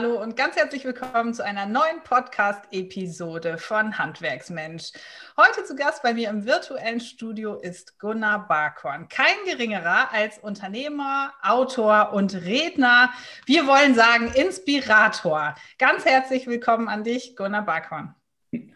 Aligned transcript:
Hallo 0.00 0.22
und 0.22 0.36
ganz 0.36 0.54
herzlich 0.54 0.84
willkommen 0.84 1.34
zu 1.34 1.44
einer 1.44 1.66
neuen 1.66 2.04
Podcast-Episode 2.04 3.58
von 3.58 3.98
Handwerksmensch. 3.98 4.92
Heute 5.36 5.64
zu 5.64 5.74
Gast 5.74 6.04
bei 6.04 6.14
mir 6.14 6.30
im 6.30 6.46
virtuellen 6.46 7.00
Studio 7.00 7.56
ist 7.56 7.98
Gunnar 7.98 8.46
Barkhorn. 8.46 9.08
Kein 9.08 9.34
geringerer 9.44 10.12
als 10.12 10.38
Unternehmer, 10.38 11.32
Autor 11.42 12.12
und 12.12 12.32
Redner. 12.32 13.10
Wir 13.44 13.66
wollen 13.66 13.96
sagen 13.96 14.30
Inspirator. 14.36 15.56
Ganz 15.80 16.04
herzlich 16.04 16.46
willkommen 16.46 16.86
an 16.86 17.02
dich, 17.02 17.34
Gunnar 17.34 17.62
Barkhorn. 17.62 18.14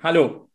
Hallo. 0.02 0.51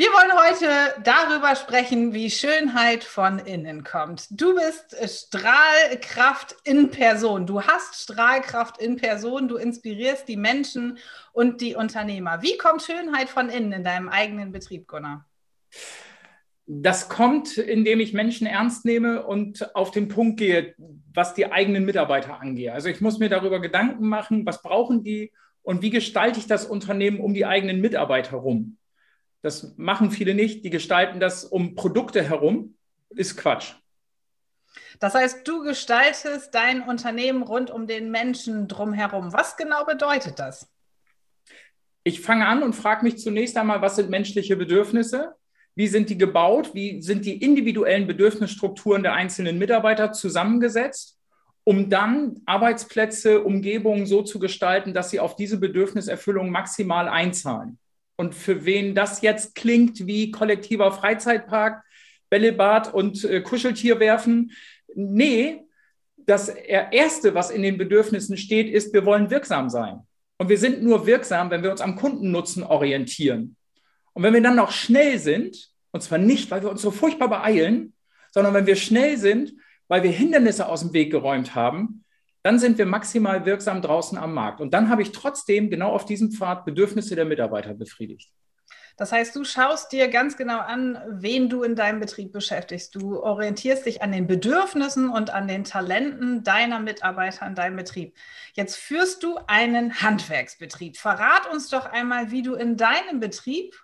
Wir 0.00 0.10
wollen 0.10 0.30
heute 0.32 1.02
darüber 1.02 1.56
sprechen, 1.56 2.14
wie 2.14 2.30
Schönheit 2.30 3.02
von 3.02 3.40
innen 3.40 3.82
kommt. 3.82 4.28
Du 4.30 4.54
bist 4.54 4.94
Strahlkraft 4.94 6.54
in 6.62 6.92
Person. 6.92 7.46
Du 7.46 7.62
hast 7.62 8.00
Strahlkraft 8.00 8.80
in 8.80 8.94
Person. 8.94 9.48
Du 9.48 9.56
inspirierst 9.56 10.28
die 10.28 10.36
Menschen 10.36 10.98
und 11.32 11.60
die 11.60 11.74
Unternehmer. 11.74 12.42
Wie 12.42 12.56
kommt 12.56 12.82
Schönheit 12.82 13.28
von 13.28 13.48
innen 13.48 13.72
in 13.72 13.82
deinem 13.82 14.08
eigenen 14.08 14.52
Betrieb, 14.52 14.86
Gunnar? 14.86 15.26
Das 16.66 17.08
kommt, 17.08 17.58
indem 17.58 17.98
ich 17.98 18.12
Menschen 18.12 18.46
ernst 18.46 18.84
nehme 18.84 19.26
und 19.26 19.74
auf 19.74 19.90
den 19.90 20.06
Punkt 20.06 20.38
gehe, 20.38 20.76
was 21.12 21.34
die 21.34 21.50
eigenen 21.50 21.84
Mitarbeiter 21.84 22.40
angeht. 22.40 22.70
Also 22.70 22.88
ich 22.88 23.00
muss 23.00 23.18
mir 23.18 23.30
darüber 23.30 23.60
Gedanken 23.60 24.08
machen, 24.08 24.46
was 24.46 24.62
brauchen 24.62 25.02
die 25.02 25.32
und 25.62 25.82
wie 25.82 25.90
gestalte 25.90 26.38
ich 26.38 26.46
das 26.46 26.66
Unternehmen 26.66 27.18
um 27.18 27.34
die 27.34 27.46
eigenen 27.46 27.80
Mitarbeiter 27.80 28.30
herum. 28.30 28.78
Das 29.42 29.74
machen 29.76 30.10
viele 30.10 30.34
nicht. 30.34 30.64
Die 30.64 30.70
gestalten 30.70 31.20
das 31.20 31.44
um 31.44 31.74
Produkte 31.74 32.22
herum. 32.22 32.74
Ist 33.10 33.36
Quatsch. 33.36 33.74
Das 35.00 35.14
heißt, 35.14 35.46
du 35.46 35.62
gestaltest 35.62 36.54
dein 36.54 36.82
Unternehmen 36.82 37.42
rund 37.42 37.70
um 37.70 37.86
den 37.86 38.10
Menschen 38.10 38.68
drumherum. 38.68 39.32
Was 39.32 39.56
genau 39.56 39.84
bedeutet 39.84 40.38
das? 40.38 40.68
Ich 42.04 42.20
fange 42.20 42.46
an 42.46 42.62
und 42.62 42.74
frage 42.74 43.04
mich 43.04 43.18
zunächst 43.18 43.56
einmal, 43.56 43.80
was 43.80 43.96
sind 43.96 44.10
menschliche 44.10 44.56
Bedürfnisse? 44.56 45.34
Wie 45.74 45.86
sind 45.86 46.10
die 46.10 46.18
gebaut? 46.18 46.74
Wie 46.74 47.00
sind 47.00 47.24
die 47.24 47.42
individuellen 47.42 48.06
Bedürfnisstrukturen 48.06 49.02
der 49.02 49.14
einzelnen 49.14 49.58
Mitarbeiter 49.58 50.12
zusammengesetzt? 50.12 51.18
um 51.68 51.90
dann 51.90 52.40
Arbeitsplätze, 52.46 53.42
Umgebungen 53.42 54.06
so 54.06 54.22
zu 54.22 54.38
gestalten, 54.38 54.94
dass 54.94 55.10
sie 55.10 55.20
auf 55.20 55.36
diese 55.36 55.60
Bedürfniserfüllung 55.60 56.48
maximal 56.48 57.10
einzahlen. 57.10 57.78
Und 58.20 58.34
für 58.34 58.64
wen 58.64 58.96
das 58.96 59.22
jetzt 59.22 59.54
klingt 59.54 60.06
wie 60.06 60.32
kollektiver 60.32 60.90
Freizeitpark, 60.90 61.84
Bällebad 62.28 62.92
und 62.92 63.24
äh, 63.24 63.40
Kuscheltier 63.40 64.00
werfen, 64.00 64.50
nee, 64.94 65.60
das 66.16 66.48
Erste, 66.48 67.34
was 67.34 67.50
in 67.50 67.62
den 67.62 67.78
Bedürfnissen 67.78 68.36
steht, 68.36 68.68
ist, 68.68 68.92
wir 68.92 69.06
wollen 69.06 69.30
wirksam 69.30 69.70
sein. 69.70 70.00
Und 70.36 70.48
wir 70.48 70.58
sind 70.58 70.82
nur 70.82 71.06
wirksam, 71.06 71.50
wenn 71.50 71.62
wir 71.62 71.70
uns 71.70 71.80
am 71.80 71.96
Kundennutzen 71.96 72.64
orientieren. 72.64 73.56
Und 74.12 74.24
wenn 74.24 74.34
wir 74.34 74.42
dann 74.42 74.56
noch 74.56 74.72
schnell 74.72 75.18
sind, 75.18 75.70
und 75.92 76.02
zwar 76.02 76.18
nicht, 76.18 76.50
weil 76.50 76.62
wir 76.62 76.70
uns 76.70 76.82
so 76.82 76.90
furchtbar 76.90 77.28
beeilen, 77.28 77.94
sondern 78.32 78.52
wenn 78.52 78.66
wir 78.66 78.76
schnell 78.76 79.16
sind, 79.16 79.54
weil 79.86 80.02
wir 80.02 80.10
Hindernisse 80.10 80.68
aus 80.68 80.80
dem 80.80 80.92
Weg 80.92 81.10
geräumt 81.10 81.54
haben, 81.54 82.04
dann 82.48 82.58
sind 82.58 82.78
wir 82.78 82.86
maximal 82.86 83.44
wirksam 83.44 83.82
draußen 83.82 84.16
am 84.16 84.32
Markt. 84.32 84.62
Und 84.62 84.72
dann 84.72 84.88
habe 84.88 85.02
ich 85.02 85.12
trotzdem 85.12 85.68
genau 85.68 85.90
auf 85.90 86.06
diesem 86.06 86.30
Pfad 86.30 86.64
Bedürfnisse 86.64 87.14
der 87.14 87.26
Mitarbeiter 87.26 87.74
befriedigt. 87.74 88.32
Das 88.96 89.12
heißt, 89.12 89.36
du 89.36 89.44
schaust 89.44 89.92
dir 89.92 90.08
ganz 90.08 90.38
genau 90.38 90.58
an, 90.60 90.98
wen 91.10 91.50
du 91.50 91.62
in 91.62 91.76
deinem 91.76 92.00
Betrieb 92.00 92.32
beschäftigst. 92.32 92.94
Du 92.94 93.22
orientierst 93.22 93.84
dich 93.84 94.00
an 94.00 94.12
den 94.12 94.26
Bedürfnissen 94.26 95.10
und 95.10 95.28
an 95.28 95.46
den 95.46 95.64
Talenten 95.64 96.42
deiner 96.42 96.80
Mitarbeiter 96.80 97.46
in 97.46 97.54
deinem 97.54 97.76
Betrieb. 97.76 98.16
Jetzt 98.54 98.76
führst 98.76 99.22
du 99.22 99.38
einen 99.46 100.00
Handwerksbetrieb. 100.00 100.96
Verrat 100.96 101.52
uns 101.52 101.68
doch 101.68 101.84
einmal, 101.84 102.30
wie 102.30 102.40
du 102.40 102.54
in 102.54 102.78
deinem 102.78 103.20
Betrieb 103.20 103.74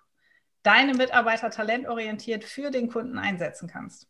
deine 0.63 0.95
Mitarbeiter 0.95 1.51
talentorientiert 1.51 2.45
für 2.45 2.71
den 2.71 2.89
Kunden 2.89 3.19
einsetzen 3.19 3.69
kannst. 3.69 4.09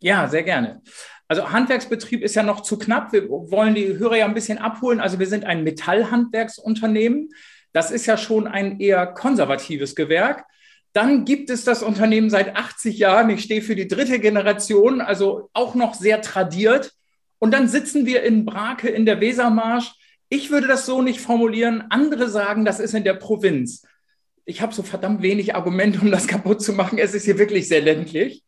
Ja, 0.00 0.28
sehr 0.28 0.42
gerne. 0.42 0.82
Also 1.28 1.50
Handwerksbetrieb 1.50 2.22
ist 2.22 2.34
ja 2.34 2.42
noch 2.42 2.62
zu 2.62 2.78
knapp. 2.78 3.12
Wir 3.12 3.28
wollen 3.28 3.74
die 3.74 3.98
Hörer 3.98 4.16
ja 4.16 4.24
ein 4.24 4.34
bisschen 4.34 4.58
abholen. 4.58 4.98
Also 4.98 5.18
wir 5.18 5.26
sind 5.26 5.44
ein 5.44 5.62
Metallhandwerksunternehmen. 5.62 7.28
Das 7.72 7.90
ist 7.90 8.06
ja 8.06 8.16
schon 8.16 8.48
ein 8.48 8.80
eher 8.80 9.06
konservatives 9.06 9.94
Gewerk. 9.94 10.44
Dann 10.92 11.24
gibt 11.24 11.50
es 11.50 11.64
das 11.64 11.84
Unternehmen 11.84 12.30
seit 12.30 12.56
80 12.56 12.98
Jahren. 12.98 13.30
Ich 13.30 13.42
stehe 13.42 13.62
für 13.62 13.76
die 13.76 13.86
dritte 13.86 14.18
Generation, 14.18 15.00
also 15.00 15.50
auch 15.52 15.76
noch 15.76 15.94
sehr 15.94 16.20
tradiert. 16.20 16.92
Und 17.38 17.52
dann 17.52 17.68
sitzen 17.68 18.06
wir 18.06 18.24
in 18.24 18.44
Brake 18.44 18.88
in 18.88 19.06
der 19.06 19.20
Wesermarsch. 19.20 19.92
Ich 20.30 20.50
würde 20.50 20.66
das 20.66 20.84
so 20.84 21.00
nicht 21.00 21.20
formulieren. 21.20 21.84
Andere 21.90 22.28
sagen, 22.28 22.64
das 22.64 22.80
ist 22.80 22.94
in 22.94 23.04
der 23.04 23.14
Provinz 23.14 23.84
ich 24.50 24.60
habe 24.60 24.74
so 24.74 24.82
verdammt 24.82 25.22
wenig 25.22 25.54
Argumente, 25.54 26.00
um 26.00 26.10
das 26.10 26.26
kaputt 26.26 26.60
zu 26.60 26.72
machen. 26.72 26.98
Es 26.98 27.14
ist 27.14 27.24
hier 27.24 27.38
wirklich 27.38 27.68
sehr 27.68 27.80
ländlich. 27.80 28.44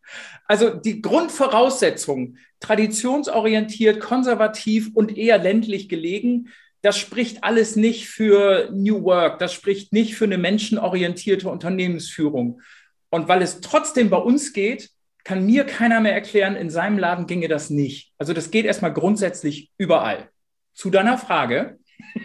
Also 0.46 0.70
die 0.70 1.00
Grundvoraussetzung, 1.00 2.36
traditionsorientiert, 2.60 4.00
konservativ 4.00 4.90
und 4.94 5.16
eher 5.16 5.38
ländlich 5.38 5.88
gelegen, 5.88 6.48
das 6.82 6.98
spricht 6.98 7.44
alles 7.44 7.76
nicht 7.76 8.08
für 8.08 8.68
New 8.72 9.04
Work, 9.04 9.38
das 9.38 9.52
spricht 9.52 9.92
nicht 9.92 10.16
für 10.16 10.24
eine 10.24 10.38
menschenorientierte 10.38 11.48
Unternehmensführung. 11.48 12.60
Und 13.08 13.28
weil 13.28 13.40
es 13.40 13.60
trotzdem 13.60 14.10
bei 14.10 14.16
uns 14.16 14.52
geht, 14.52 14.90
kann 15.22 15.46
mir 15.46 15.64
keiner 15.64 16.00
mehr 16.00 16.14
erklären, 16.14 16.56
in 16.56 16.70
seinem 16.70 16.98
Laden 16.98 17.28
ginge 17.28 17.46
das 17.46 17.70
nicht. 17.70 18.12
Also 18.18 18.32
das 18.32 18.50
geht 18.50 18.66
erstmal 18.66 18.92
grundsätzlich 18.92 19.70
überall. 19.78 20.30
Zu 20.74 20.90
deiner 20.90 21.16
Frage, 21.18 21.78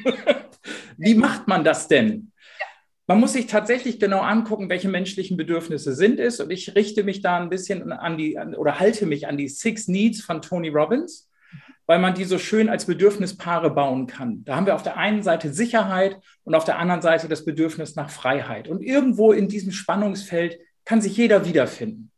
wie 0.98 1.14
macht 1.14 1.48
man 1.48 1.64
das 1.64 1.88
denn? 1.88 2.32
Man 3.08 3.22
muss 3.22 3.34
sich 3.34 3.48
tatsächlich 3.48 4.02
genau 4.02 4.20
angucken, 4.20 4.70
welche 4.70 4.90
menschlichen 4.90 5.38
Bedürfnisse 5.38 5.94
sind 5.94 6.20
es. 6.20 6.42
Und 6.42 6.52
ich 6.52 6.76
richte 6.76 7.04
mich 7.04 7.22
da 7.22 7.38
ein 7.38 7.50
bisschen 7.50 7.92
an 7.94 8.18
die 8.18 8.38
oder 8.38 8.80
halte 8.80 9.06
mich 9.06 9.28
an 9.28 9.38
die 9.38 9.48
Six 9.48 9.88
Needs 9.88 10.22
von 10.22 10.42
Tony 10.42 10.68
Robbins, 10.68 11.30
weil 11.86 12.00
man 12.00 12.16
die 12.16 12.26
so 12.26 12.38
schön 12.38 12.68
als 12.68 12.86
Bedürfnispaare 12.86 13.70
bauen 13.70 14.08
kann. 14.08 14.44
Da 14.44 14.58
haben 14.58 14.66
wir 14.66 14.76
auf 14.76 14.84
der 14.84 14.98
einen 14.98 15.24
Seite 15.24 15.54
Sicherheit 15.54 16.20
und 16.44 16.54
auf 16.54 16.66
der 16.66 16.80
anderen 16.80 17.02
Seite 17.02 17.30
das 17.30 17.46
Bedürfnis 17.46 17.96
nach 17.96 18.10
Freiheit. 18.10 18.68
Und 18.68 18.82
irgendwo 18.82 19.32
in 19.32 19.48
diesem 19.48 19.72
Spannungsfeld 19.72 20.60
kann 20.84 21.00
sich 21.00 21.16
jeder 21.16 21.46
wiederfinden. 21.46 22.12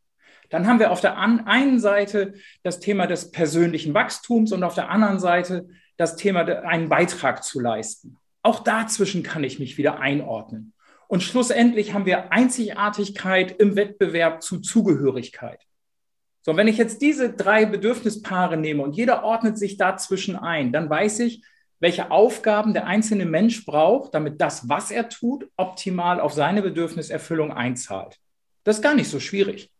Dann 0.50 0.66
haben 0.66 0.80
wir 0.80 0.90
auf 0.90 1.02
der 1.02 1.20
einen 1.20 1.80
Seite 1.80 2.34
das 2.64 2.80
Thema 2.80 3.06
des 3.06 3.30
persönlichen 3.30 3.94
Wachstums 3.94 4.52
und 4.52 4.64
auf 4.64 4.74
der 4.74 4.90
anderen 4.90 5.20
Seite 5.20 5.68
das 5.98 6.16
Thema, 6.16 6.42
einen 6.66 6.90
Beitrag 6.90 7.44
zu 7.44 7.60
leisten. 7.60 8.18
Auch 8.42 8.62
dazwischen 8.64 9.22
kann 9.22 9.44
ich 9.44 9.60
mich 9.60 9.78
wieder 9.78 10.00
einordnen. 10.00 10.74
Und 11.09 11.24
schlussendlich 11.24 11.96
haben 11.96 12.06
wir 12.06 12.31
Einzigartigkeit 12.31 13.59
im 13.59 13.75
Wettbewerb 13.75 14.44
zu 14.44 14.59
Zugehörigkeit. 14.59 15.66
So, 16.42 16.56
wenn 16.56 16.68
ich 16.68 16.78
jetzt 16.78 17.02
diese 17.02 17.34
drei 17.34 17.66
Bedürfnispaare 17.66 18.58
nehme 18.58 18.84
und 18.84 18.96
jeder 18.96 19.24
ordnet 19.24 19.58
sich 19.58 19.78
dazwischen 19.78 20.36
ein, 20.36 20.72
dann 20.72 20.88
weiß 20.88 21.22
ich, 21.22 21.44
welche 21.80 22.12
Aufgaben 22.12 22.75
der 22.75 22.86
einzelne 22.86 23.25
Mensch 23.25 23.66
braucht, 23.66 24.14
damit 24.14 24.40
das, 24.40 24.70
was 24.70 24.92
er 24.92 25.09
tut, 25.09 25.50
optimal 25.58 26.20
auf 26.20 26.34
seine 26.34 26.62
Bedürfniserfüllung 26.62 27.52
einzahlt. 27.52 28.20
Das 28.64 28.78
ist 28.78 28.84
gar 28.84 28.94
nicht 28.94 29.09
so 29.09 29.20
schwierig. 29.20 29.72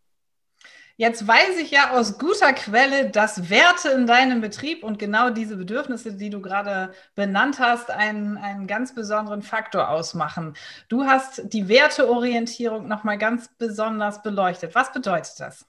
Jetzt 1.00 1.26
weiß 1.26 1.56
ich 1.62 1.70
ja 1.70 1.92
aus 1.92 2.18
guter 2.18 2.52
Quelle, 2.52 3.08
dass 3.08 3.48
Werte 3.48 3.88
in 3.88 4.06
deinem 4.06 4.42
Betrieb 4.42 4.84
und 4.84 4.98
genau 4.98 5.30
diese 5.30 5.56
Bedürfnisse, 5.56 6.12
die 6.12 6.28
du 6.28 6.42
gerade 6.42 6.92
benannt 7.14 7.58
hast, 7.58 7.90
einen, 7.90 8.36
einen 8.36 8.66
ganz 8.66 8.94
besonderen 8.94 9.40
Faktor 9.40 9.88
ausmachen. 9.88 10.52
Du 10.90 11.04
hast 11.04 11.54
die 11.54 11.68
Werteorientierung 11.68 12.86
nochmal 12.86 13.16
ganz 13.16 13.48
besonders 13.56 14.22
beleuchtet. 14.22 14.74
Was 14.74 14.92
bedeutet 14.92 15.32
das? 15.38 15.64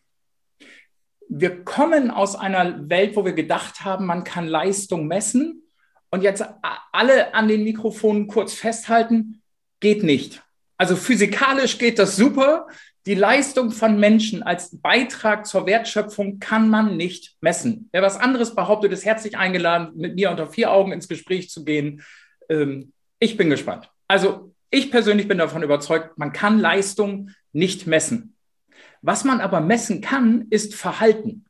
Wir 1.29 1.63
kommen 1.63 2.11
aus 2.11 2.35
einer 2.35 2.89
Welt, 2.89 3.15
wo 3.15 3.23
wir 3.23 3.31
gedacht 3.31 3.85
haben, 3.85 4.07
man 4.07 4.25
kann 4.25 4.47
Leistung 4.47 5.07
messen. 5.07 5.63
Und 6.09 6.23
jetzt 6.23 6.43
alle 6.91 7.33
an 7.33 7.47
den 7.47 7.63
Mikrofonen 7.63 8.27
kurz 8.27 8.53
festhalten, 8.53 9.41
geht 9.79 10.03
nicht. 10.03 10.43
Also 10.75 10.97
physikalisch 10.97 11.77
geht 11.77 11.99
das 11.99 12.17
super. 12.17 12.67
Die 13.07 13.15
Leistung 13.15 13.71
von 13.71 13.99
Menschen 13.99 14.43
als 14.43 14.79
Beitrag 14.79 15.47
zur 15.47 15.65
Wertschöpfung 15.65 16.39
kann 16.39 16.69
man 16.69 16.97
nicht 16.97 17.35
messen. 17.41 17.89
Wer 17.91 18.03
was 18.03 18.17
anderes 18.17 18.53
behauptet, 18.53 18.91
ist 18.91 19.05
herzlich 19.05 19.37
eingeladen, 19.37 19.93
mit 19.95 20.15
mir 20.15 20.29
unter 20.29 20.45
vier 20.45 20.71
Augen 20.71 20.91
ins 20.91 21.07
Gespräch 21.07 21.49
zu 21.49 21.65
gehen. 21.65 22.03
Ähm, 22.47 22.93
ich 23.17 23.37
bin 23.37 23.49
gespannt. 23.49 23.89
Also 24.07 24.53
ich 24.69 24.91
persönlich 24.91 25.27
bin 25.27 25.39
davon 25.39 25.63
überzeugt, 25.63 26.17
man 26.17 26.31
kann 26.31 26.59
Leistung 26.59 27.31
nicht 27.53 27.87
messen. 27.87 28.35
Was 29.01 29.23
man 29.23 29.41
aber 29.41 29.61
messen 29.61 30.01
kann, 30.01 30.45
ist 30.51 30.75
Verhalten. 30.75 31.45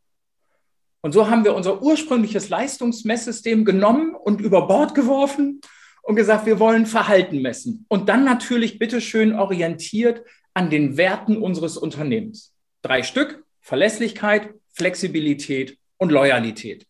Und 1.01 1.11
so 1.11 1.29
haben 1.29 1.43
wir 1.43 1.53
unser 1.53 1.81
ursprüngliches 1.81 2.47
Leistungsmesssystem 2.47 3.65
genommen 3.65 4.15
und 4.15 4.39
über 4.39 4.67
Bord 4.67 4.95
geworfen 4.95 5.59
und 6.01 6.15
gesagt, 6.15 6.45
wir 6.45 6.59
wollen 6.59 6.85
Verhalten 6.85 7.41
messen. 7.41 7.85
Und 7.89 8.07
dann 8.07 8.23
natürlich 8.23 8.79
bitteschön 8.79 9.33
orientiert 9.33 10.23
an 10.53 10.69
den 10.69 10.97
Werten 10.97 11.37
unseres 11.37 11.77
Unternehmens. 11.77 12.53
Drei 12.81 13.03
Stück, 13.03 13.43
Verlässlichkeit, 13.61 14.53
Flexibilität 14.73 15.77
und 15.97 16.11
Loyalität. 16.11 16.87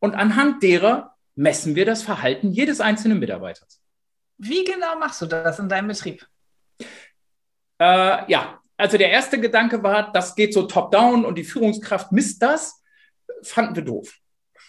Und 0.00 0.14
anhand 0.14 0.62
derer 0.62 1.16
messen 1.34 1.74
wir 1.76 1.86
das 1.86 2.02
Verhalten 2.02 2.50
jedes 2.50 2.80
einzelnen 2.80 3.18
Mitarbeiters. 3.18 3.80
Wie 4.38 4.64
genau 4.64 4.98
machst 4.98 5.22
du 5.22 5.26
das 5.26 5.58
in 5.58 5.68
deinem 5.68 5.88
Betrieb? 5.88 6.26
Äh, 7.78 8.30
ja, 8.30 8.60
also 8.76 8.96
der 8.96 9.10
erste 9.10 9.40
Gedanke 9.40 9.82
war, 9.82 10.10
das 10.12 10.34
geht 10.34 10.54
so 10.54 10.62
top-down 10.62 11.24
und 11.24 11.36
die 11.36 11.44
Führungskraft 11.44 12.12
misst 12.12 12.42
das. 12.42 12.82
Fanden 13.42 13.76
wir 13.76 13.84
doof. 13.84 14.19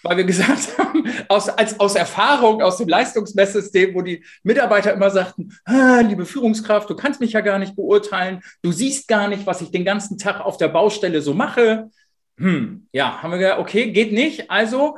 Weil 0.04 0.18
wir 0.18 0.24
gesagt 0.24 0.70
haben, 0.78 1.04
aus, 1.28 1.50
als, 1.50 1.80
aus 1.80 1.96
Erfahrung 1.96 2.62
aus 2.62 2.78
dem 2.78 2.88
Leistungsmesssystem, 2.88 3.94
wo 3.94 4.02
die 4.02 4.24
Mitarbeiter 4.44 4.94
immer 4.94 5.10
sagten, 5.10 5.58
ah, 5.66 6.02
liebe 6.02 6.26
Führungskraft, 6.26 6.90
du 6.90 6.96
kannst 6.96 7.20
mich 7.20 7.34
ja 7.34 7.42
gar 7.42 7.60
nicht 7.60 7.76
beurteilen, 7.76 8.42
du 8.62 8.72
siehst 8.72 9.08
gar 9.08 9.28
nicht, 9.28 9.46
was 9.46 9.62
ich 9.62 9.72
den 9.72 9.86
ganzen 9.86 10.18
Tag 10.18 10.42
auf 10.42 10.58
der 10.58 10.70
Baustelle 10.70 11.22
so 11.22 11.34
mache. 11.34 11.90
Hm, 12.38 12.88
ja, 12.92 13.22
haben 13.22 13.32
wir 13.32 13.38
gesagt, 13.38 13.60
okay, 13.60 13.92
geht 13.92 14.12
nicht. 14.14 14.50
Also, 14.50 14.98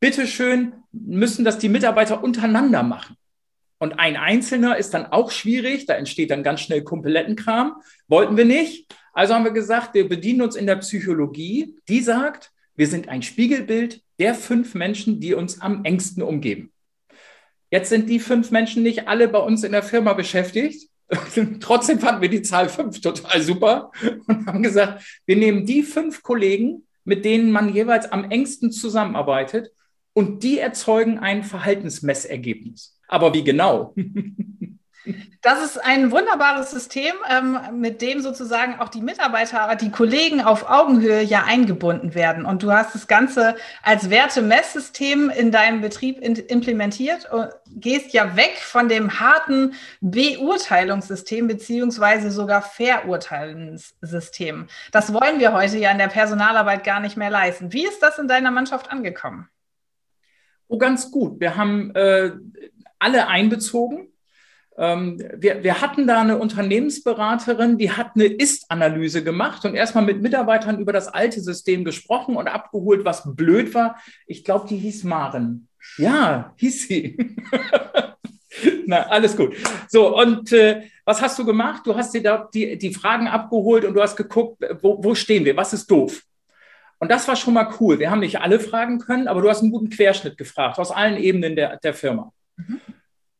bitteschön, 0.00 0.74
müssen 0.92 1.44
das 1.44 1.58
die 1.58 1.68
Mitarbeiter 1.68 2.22
untereinander 2.22 2.82
machen. 2.82 3.16
Und 3.78 3.98
ein 3.98 4.16
Einzelner 4.16 4.76
ist 4.76 4.94
dann 4.94 5.06
auch 5.06 5.30
schwierig, 5.30 5.86
da 5.86 5.94
entsteht 5.94 6.30
dann 6.30 6.42
ganz 6.42 6.60
schnell 6.60 6.82
Kumpelettenkram. 6.82 7.76
Wollten 8.08 8.36
wir 8.36 8.44
nicht. 8.44 8.94
Also 9.12 9.34
haben 9.34 9.44
wir 9.44 9.52
gesagt, 9.52 9.94
wir 9.94 10.08
bedienen 10.08 10.42
uns 10.42 10.56
in 10.56 10.66
der 10.66 10.76
Psychologie, 10.76 11.76
die 11.88 12.00
sagt, 12.00 12.50
wir 12.76 12.86
sind 12.86 13.08
ein 13.08 13.22
Spiegelbild 13.22 14.02
der 14.18 14.34
fünf 14.34 14.74
Menschen, 14.74 15.20
die 15.20 15.34
uns 15.34 15.60
am 15.60 15.84
engsten 15.84 16.22
umgeben. 16.22 16.72
Jetzt 17.70 17.88
sind 17.88 18.08
die 18.08 18.20
fünf 18.20 18.50
Menschen 18.50 18.82
nicht 18.82 19.08
alle 19.08 19.28
bei 19.28 19.38
uns 19.38 19.64
in 19.64 19.72
der 19.72 19.82
Firma 19.82 20.12
beschäftigt. 20.12 20.88
Trotzdem 21.60 21.98
fanden 21.98 22.22
wir 22.22 22.28
die 22.28 22.42
Zahl 22.42 22.68
fünf 22.68 23.00
total 23.00 23.42
super 23.42 23.90
und 24.26 24.46
haben 24.46 24.62
gesagt, 24.62 25.04
wir 25.26 25.36
nehmen 25.36 25.66
die 25.66 25.82
fünf 25.82 26.22
Kollegen, 26.22 26.86
mit 27.04 27.24
denen 27.24 27.50
man 27.50 27.74
jeweils 27.74 28.10
am 28.10 28.30
engsten 28.30 28.70
zusammenarbeitet 28.70 29.72
und 30.12 30.42
die 30.42 30.58
erzeugen 30.58 31.18
ein 31.18 31.42
Verhaltensmessergebnis. 31.42 32.98
Aber 33.08 33.34
wie 33.34 33.44
genau? 33.44 33.94
Das 35.42 35.62
ist 35.62 35.84
ein 35.84 36.10
wunderbares 36.10 36.70
System, 36.70 37.12
ähm, 37.28 37.58
mit 37.78 38.00
dem 38.00 38.20
sozusagen 38.20 38.80
auch 38.80 38.88
die 38.88 39.02
Mitarbeiter, 39.02 39.76
die 39.76 39.90
Kollegen 39.90 40.40
auf 40.40 40.70
Augenhöhe 40.70 41.22
ja 41.22 41.44
eingebunden 41.44 42.14
werden. 42.14 42.46
Und 42.46 42.62
du 42.62 42.72
hast 42.72 42.94
das 42.94 43.06
Ganze 43.06 43.54
als 43.82 44.08
Wertemesssystem 44.08 45.28
in 45.28 45.50
deinem 45.50 45.82
Betrieb 45.82 46.20
implementiert 46.20 47.30
und 47.30 47.50
gehst 47.66 48.14
ja 48.14 48.34
weg 48.36 48.56
von 48.58 48.88
dem 48.88 49.20
harten 49.20 49.74
Beurteilungssystem 50.00 51.48
beziehungsweise 51.48 52.30
sogar 52.30 52.62
Verurteilungssystem. 52.62 54.68
Das 54.90 55.12
wollen 55.12 55.38
wir 55.38 55.52
heute 55.52 55.76
ja 55.76 55.90
in 55.90 55.98
der 55.98 56.08
Personalarbeit 56.08 56.82
gar 56.82 57.00
nicht 57.00 57.18
mehr 57.18 57.30
leisten. 57.30 57.74
Wie 57.74 57.84
ist 57.84 58.02
das 58.02 58.18
in 58.18 58.28
deiner 58.28 58.50
Mannschaft 58.50 58.90
angekommen? 58.90 59.50
Oh, 60.68 60.78
ganz 60.78 61.10
gut. 61.10 61.40
Wir 61.40 61.56
haben 61.56 61.94
äh, 61.94 62.32
alle 62.98 63.28
einbezogen. 63.28 64.08
Ähm, 64.76 65.22
wir, 65.36 65.62
wir 65.62 65.80
hatten 65.80 66.06
da 66.06 66.20
eine 66.20 66.38
Unternehmensberaterin, 66.38 67.78
die 67.78 67.92
hat 67.92 68.12
eine 68.14 68.24
Ist-Analyse 68.24 69.22
gemacht 69.22 69.64
und 69.64 69.74
erstmal 69.74 70.04
mit 70.04 70.20
Mitarbeitern 70.20 70.80
über 70.80 70.92
das 70.92 71.08
alte 71.08 71.40
System 71.40 71.84
gesprochen 71.84 72.36
und 72.36 72.48
abgeholt, 72.48 73.04
was 73.04 73.22
blöd 73.36 73.72
war. 73.74 74.00
Ich 74.26 74.44
glaube, 74.44 74.66
die 74.68 74.76
hieß 74.76 75.04
Maren. 75.04 75.68
Ja, 75.96 76.52
hieß 76.56 76.88
sie. 76.88 77.36
Na, 78.86 79.02
alles 79.08 79.36
gut. 79.36 79.54
So, 79.88 80.16
und 80.16 80.52
äh, 80.52 80.82
was 81.04 81.20
hast 81.20 81.38
du 81.38 81.44
gemacht? 81.44 81.86
Du 81.86 81.94
hast 81.94 82.12
dir 82.14 82.22
da 82.22 82.48
die, 82.52 82.78
die 82.78 82.94
Fragen 82.94 83.28
abgeholt 83.28 83.84
und 83.84 83.94
du 83.94 84.02
hast 84.02 84.16
geguckt, 84.16 84.62
wo, 84.80 85.02
wo 85.02 85.14
stehen 85.14 85.44
wir? 85.44 85.56
Was 85.56 85.72
ist 85.72 85.90
doof? 85.90 86.22
Und 86.98 87.10
das 87.10 87.28
war 87.28 87.36
schon 87.36 87.54
mal 87.54 87.72
cool. 87.80 87.98
Wir 87.98 88.10
haben 88.10 88.20
nicht 88.20 88.40
alle 88.40 88.58
fragen 88.60 88.98
können, 88.98 89.28
aber 89.28 89.42
du 89.42 89.50
hast 89.50 89.62
einen 89.62 89.72
guten 89.72 89.90
Querschnitt 89.90 90.38
gefragt 90.38 90.78
aus 90.78 90.90
allen 90.90 91.18
Ebenen 91.18 91.56
der, 91.56 91.76
der 91.78 91.94
Firma. 91.94 92.32
Mhm. 92.56 92.80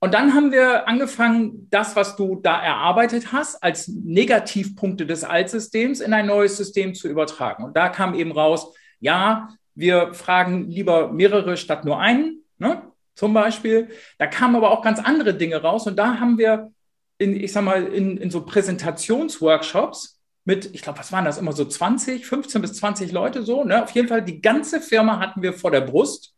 Und 0.04 0.12
dann 0.12 0.34
haben 0.34 0.52
wir 0.52 0.86
angefangen, 0.86 1.66
das, 1.70 1.96
was 1.96 2.14
du 2.14 2.36
da 2.36 2.60
erarbeitet 2.62 3.32
hast, 3.32 3.64
als 3.64 3.88
Negativpunkte 3.88 5.06
des 5.06 5.24
Altsystems 5.24 6.00
in 6.00 6.12
ein 6.12 6.26
neues 6.26 6.58
System 6.58 6.94
zu 6.94 7.08
übertragen. 7.08 7.64
Und 7.64 7.74
da 7.74 7.88
kam 7.88 8.12
eben 8.12 8.30
raus, 8.30 8.74
ja, 9.00 9.48
wir 9.74 10.12
fragen 10.12 10.70
lieber 10.70 11.10
mehrere 11.10 11.56
statt 11.56 11.86
nur 11.86 12.00
einen, 12.00 12.42
ne, 12.58 12.82
zum 13.14 13.32
Beispiel. 13.32 13.88
Da 14.18 14.26
kamen 14.26 14.56
aber 14.56 14.72
auch 14.72 14.82
ganz 14.82 14.98
andere 14.98 15.32
Dinge 15.32 15.62
raus. 15.62 15.86
Und 15.86 15.96
da 15.98 16.20
haben 16.20 16.36
wir 16.36 16.70
in, 17.16 17.34
ich 17.34 17.52
sag 17.52 17.64
mal, 17.64 17.86
in, 17.86 18.18
in 18.18 18.30
so 18.30 18.44
Präsentationsworkshops 18.44 20.20
mit, 20.44 20.74
ich 20.74 20.82
glaube, 20.82 20.98
was 20.98 21.12
waren 21.12 21.24
das 21.24 21.38
immer 21.38 21.52
so 21.52 21.64
20, 21.64 22.26
15 22.26 22.60
bis 22.60 22.74
20 22.74 23.10
Leute 23.10 23.42
so, 23.42 23.64
ne? 23.64 23.82
Auf 23.82 23.92
jeden 23.92 24.08
Fall 24.08 24.20
die 24.20 24.42
ganze 24.42 24.82
Firma 24.82 25.18
hatten 25.18 25.40
wir 25.40 25.54
vor 25.54 25.70
der 25.70 25.80
Brust 25.80 26.33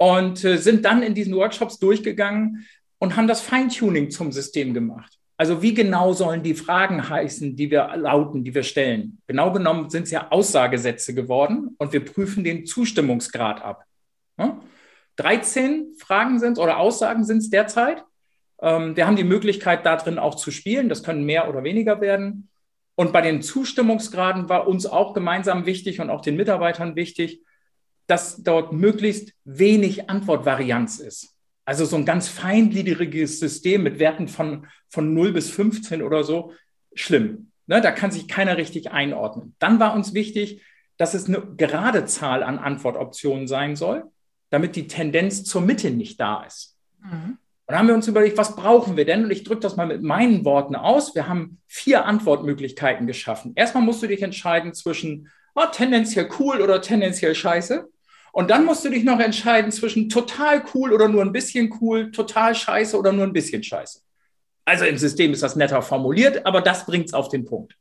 und 0.00 0.42
äh, 0.44 0.56
sind 0.56 0.86
dann 0.86 1.02
in 1.02 1.14
diesen 1.14 1.36
Workshops 1.36 1.78
durchgegangen 1.78 2.66
und 2.98 3.16
haben 3.16 3.28
das 3.28 3.42
Feintuning 3.42 4.10
zum 4.10 4.32
System 4.32 4.72
gemacht. 4.72 5.12
Also 5.36 5.60
wie 5.60 5.74
genau 5.74 6.14
sollen 6.14 6.42
die 6.42 6.54
Fragen 6.54 7.06
heißen, 7.06 7.54
die 7.54 7.70
wir 7.70 7.94
lauten, 7.96 8.42
die 8.42 8.54
wir 8.54 8.62
stellen? 8.62 9.18
Genau 9.26 9.52
genommen 9.52 9.90
sind 9.90 10.04
es 10.04 10.10
ja 10.10 10.28
Aussagesätze 10.30 11.14
geworden 11.14 11.74
und 11.76 11.92
wir 11.92 12.02
prüfen 12.02 12.44
den 12.44 12.64
Zustimmungsgrad 12.64 13.62
ab. 13.62 13.84
Ja? 14.38 14.58
13 15.16 15.92
Fragen 15.98 16.38
sind 16.38 16.58
oder 16.58 16.78
Aussagen 16.78 17.24
sind 17.24 17.38
es 17.38 17.50
derzeit. 17.50 18.02
Ähm, 18.62 18.96
wir 18.96 19.06
haben 19.06 19.16
die 19.16 19.24
Möglichkeit, 19.24 19.84
da 19.84 19.96
drin 19.96 20.18
auch 20.18 20.34
zu 20.34 20.50
spielen. 20.50 20.88
Das 20.88 21.02
können 21.02 21.24
mehr 21.24 21.46
oder 21.50 21.62
weniger 21.62 22.00
werden. 22.00 22.48
Und 22.94 23.12
bei 23.12 23.20
den 23.20 23.42
Zustimmungsgraden 23.42 24.48
war 24.48 24.66
uns 24.66 24.86
auch 24.86 25.12
gemeinsam 25.12 25.66
wichtig 25.66 26.00
und 26.00 26.08
auch 26.08 26.22
den 26.22 26.36
Mitarbeitern 26.36 26.96
wichtig, 26.96 27.42
dass 28.10 28.42
dort 28.42 28.72
möglichst 28.72 29.32
wenig 29.44 30.10
Antwortvarianz 30.10 30.98
ist. 30.98 31.36
Also 31.64 31.84
so 31.84 31.96
ein 31.96 32.04
ganz 32.04 32.26
feingliedriges 32.26 33.38
System 33.38 33.84
mit 33.84 34.00
Werten 34.00 34.26
von, 34.26 34.66
von 34.88 35.14
0 35.14 35.32
bis 35.32 35.50
15 35.50 36.02
oder 36.02 36.24
so, 36.24 36.52
schlimm. 36.94 37.52
Ne, 37.68 37.80
da 37.80 37.92
kann 37.92 38.10
sich 38.10 38.26
keiner 38.26 38.56
richtig 38.56 38.90
einordnen. 38.90 39.54
Dann 39.60 39.78
war 39.78 39.94
uns 39.94 40.12
wichtig, 40.12 40.60
dass 40.96 41.14
es 41.14 41.28
eine 41.28 41.40
gerade 41.56 42.04
Zahl 42.06 42.42
an 42.42 42.58
Antwortoptionen 42.58 43.46
sein 43.46 43.76
soll, 43.76 44.02
damit 44.50 44.74
die 44.74 44.88
Tendenz 44.88 45.44
zur 45.44 45.60
Mitte 45.60 45.92
nicht 45.92 46.18
da 46.18 46.42
ist. 46.42 46.76
Mhm. 46.98 47.38
Und 47.66 47.78
haben 47.78 47.86
wir 47.86 47.94
uns 47.94 48.08
überlegt, 48.08 48.36
was 48.38 48.56
brauchen 48.56 48.96
wir 48.96 49.04
denn? 49.04 49.22
Und 49.22 49.30
ich 49.30 49.44
drücke 49.44 49.60
das 49.60 49.76
mal 49.76 49.86
mit 49.86 50.02
meinen 50.02 50.44
Worten 50.44 50.74
aus. 50.74 51.14
Wir 51.14 51.28
haben 51.28 51.60
vier 51.68 52.06
Antwortmöglichkeiten 52.06 53.06
geschaffen. 53.06 53.52
Erstmal 53.54 53.84
musst 53.84 54.02
du 54.02 54.08
dich 54.08 54.22
entscheiden 54.22 54.74
zwischen 54.74 55.28
oh, 55.54 55.66
tendenziell 55.70 56.28
cool 56.40 56.60
oder 56.60 56.82
tendenziell 56.82 57.36
scheiße. 57.36 57.88
Und 58.32 58.50
dann 58.50 58.64
musst 58.64 58.84
du 58.84 58.90
dich 58.90 59.04
noch 59.04 59.20
entscheiden 59.20 59.72
zwischen 59.72 60.08
total 60.08 60.62
cool 60.74 60.92
oder 60.92 61.08
nur 61.08 61.22
ein 61.22 61.32
bisschen 61.32 61.76
cool, 61.80 62.10
total 62.12 62.54
scheiße 62.54 62.96
oder 62.96 63.12
nur 63.12 63.26
ein 63.26 63.32
bisschen 63.32 63.62
scheiße. 63.62 64.00
Also 64.64 64.84
im 64.84 64.98
System 64.98 65.32
ist 65.32 65.42
das 65.42 65.56
netter 65.56 65.82
formuliert, 65.82 66.46
aber 66.46 66.60
das 66.60 66.86
bringt 66.86 67.06
es 67.06 67.14
auf 67.14 67.28
den 67.28 67.44
Punkt. 67.44 67.74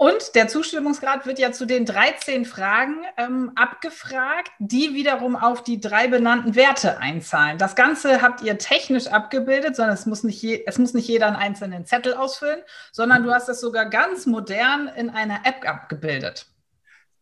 Und 0.00 0.36
der 0.36 0.46
Zustimmungsgrad 0.46 1.26
wird 1.26 1.40
ja 1.40 1.50
zu 1.50 1.66
den 1.66 1.84
13 1.84 2.44
Fragen 2.44 3.04
ähm, 3.16 3.50
abgefragt, 3.56 4.52
die 4.60 4.94
wiederum 4.94 5.34
auf 5.34 5.64
die 5.64 5.80
drei 5.80 6.06
benannten 6.06 6.54
Werte 6.54 6.98
einzahlen. 6.98 7.58
Das 7.58 7.74
Ganze 7.74 8.22
habt 8.22 8.40
ihr 8.42 8.58
technisch 8.58 9.08
abgebildet, 9.08 9.74
sondern 9.74 9.94
es 9.94 10.06
muss 10.06 10.22
nicht, 10.22 10.40
je, 10.40 10.62
es 10.66 10.78
muss 10.78 10.94
nicht 10.94 11.08
jeder 11.08 11.26
einen 11.26 11.34
einzelnen 11.34 11.84
Zettel 11.84 12.14
ausfüllen, 12.14 12.62
sondern 12.92 13.24
du 13.24 13.32
hast 13.32 13.48
es 13.48 13.60
sogar 13.60 13.86
ganz 13.86 14.24
modern 14.24 14.86
in 14.86 15.10
einer 15.10 15.40
App 15.44 15.68
abgebildet. 15.68 16.46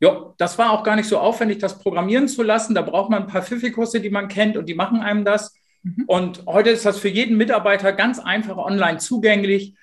Ja, 0.00 0.34
das 0.36 0.58
war 0.58 0.72
auch 0.72 0.82
gar 0.82 0.96
nicht 0.96 1.08
so 1.08 1.18
aufwendig, 1.18 1.58
das 1.58 1.78
programmieren 1.78 2.28
zu 2.28 2.42
lassen. 2.42 2.74
Da 2.74 2.82
braucht 2.82 3.10
man 3.10 3.22
ein 3.22 3.28
paar 3.28 3.42
Pfiffikusse, 3.42 4.00
die 4.00 4.10
man 4.10 4.28
kennt 4.28 4.56
und 4.56 4.68
die 4.68 4.74
machen 4.74 5.00
einem 5.00 5.24
das. 5.24 5.54
Mhm. 5.82 6.04
Und 6.06 6.46
heute 6.46 6.70
ist 6.70 6.84
das 6.84 6.98
für 6.98 7.08
jeden 7.08 7.36
Mitarbeiter 7.36 7.92
ganz 7.92 8.18
einfach 8.18 8.58
online 8.58 8.98
zugänglich. 8.98 9.74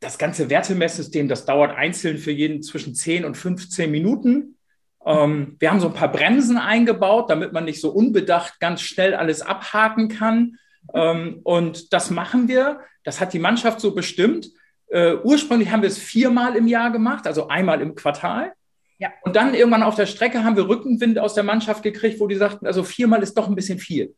Das 0.00 0.16
ganze 0.16 0.48
Wertemesssystem, 0.48 1.28
das 1.28 1.44
dauert 1.44 1.76
einzeln 1.76 2.16
für 2.16 2.30
jeden 2.30 2.62
zwischen 2.62 2.94
10 2.94 3.24
und 3.24 3.36
15 3.36 3.90
Minuten. 3.90 4.56
Ähm, 5.04 5.56
wir 5.58 5.70
haben 5.70 5.80
so 5.80 5.88
ein 5.88 5.94
paar 5.94 6.12
Bremsen 6.12 6.56
eingebaut, 6.56 7.28
damit 7.28 7.52
man 7.52 7.64
nicht 7.64 7.80
so 7.80 7.90
unbedacht 7.90 8.60
ganz 8.60 8.80
schnell 8.80 9.14
alles 9.14 9.42
abhaken 9.42 10.08
kann. 10.08 10.56
Ähm, 10.94 11.40
und 11.42 11.92
das 11.92 12.10
machen 12.10 12.48
wir. 12.48 12.80
Das 13.04 13.20
hat 13.20 13.32
die 13.32 13.38
Mannschaft 13.38 13.80
so 13.80 13.94
bestimmt. 13.94 14.48
Äh, 14.88 15.16
ursprünglich 15.22 15.70
haben 15.70 15.82
wir 15.82 15.88
es 15.88 15.98
viermal 15.98 16.56
im 16.56 16.66
Jahr 16.66 16.90
gemacht, 16.90 17.26
also 17.26 17.48
einmal 17.48 17.80
im 17.80 17.94
Quartal. 17.94 18.52
Ja. 19.00 19.10
Und 19.22 19.34
dann 19.34 19.54
irgendwann 19.54 19.82
auf 19.82 19.94
der 19.94 20.04
Strecke 20.04 20.44
haben 20.44 20.56
wir 20.56 20.68
Rückenwind 20.68 21.18
aus 21.18 21.32
der 21.32 21.42
Mannschaft 21.42 21.82
gekriegt, 21.82 22.20
wo 22.20 22.26
die 22.26 22.36
sagten, 22.36 22.66
also 22.66 22.84
viermal 22.84 23.22
ist 23.22 23.34
doch 23.36 23.48
ein 23.48 23.54
bisschen 23.54 23.78
viel. 23.78 24.14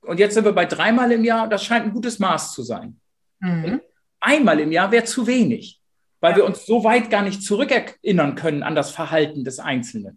Und 0.00 0.18
jetzt 0.18 0.32
sind 0.32 0.46
wir 0.46 0.52
bei 0.52 0.64
dreimal 0.64 1.12
im 1.12 1.22
Jahr 1.22 1.44
und 1.44 1.50
das 1.50 1.62
scheint 1.62 1.84
ein 1.84 1.92
gutes 1.92 2.18
Maß 2.18 2.54
zu 2.54 2.62
sein. 2.62 2.98
Mhm. 3.40 3.82
Einmal 4.20 4.58
im 4.58 4.72
Jahr 4.72 4.90
wäre 4.90 5.04
zu 5.04 5.26
wenig, 5.26 5.82
weil 6.20 6.30
ja. 6.30 6.38
wir 6.38 6.44
uns 6.46 6.64
so 6.64 6.82
weit 6.82 7.10
gar 7.10 7.22
nicht 7.22 7.42
zurückerinnern 7.42 8.34
können 8.34 8.62
an 8.62 8.74
das 8.74 8.90
Verhalten 8.90 9.44
des 9.44 9.58
Einzelnen. 9.58 10.16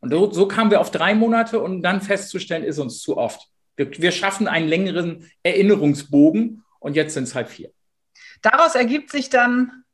Und 0.00 0.10
so, 0.10 0.32
so 0.32 0.48
kamen 0.48 0.70
wir 0.70 0.80
auf 0.80 0.90
drei 0.90 1.14
Monate 1.14 1.60
und 1.60 1.82
dann 1.82 2.00
festzustellen, 2.00 2.64
ist 2.64 2.78
uns 2.78 3.02
zu 3.02 3.18
oft. 3.18 3.48
Wir, 3.76 3.90
wir 3.98 4.12
schaffen 4.12 4.48
einen 4.48 4.66
längeren 4.66 5.30
Erinnerungsbogen 5.42 6.64
und 6.80 6.96
jetzt 6.96 7.12
sind 7.12 7.24
es 7.24 7.34
halt 7.34 7.48
vier. 7.48 7.70
Daraus 8.40 8.74
ergibt 8.76 9.10
sich 9.10 9.28
dann, 9.28 9.84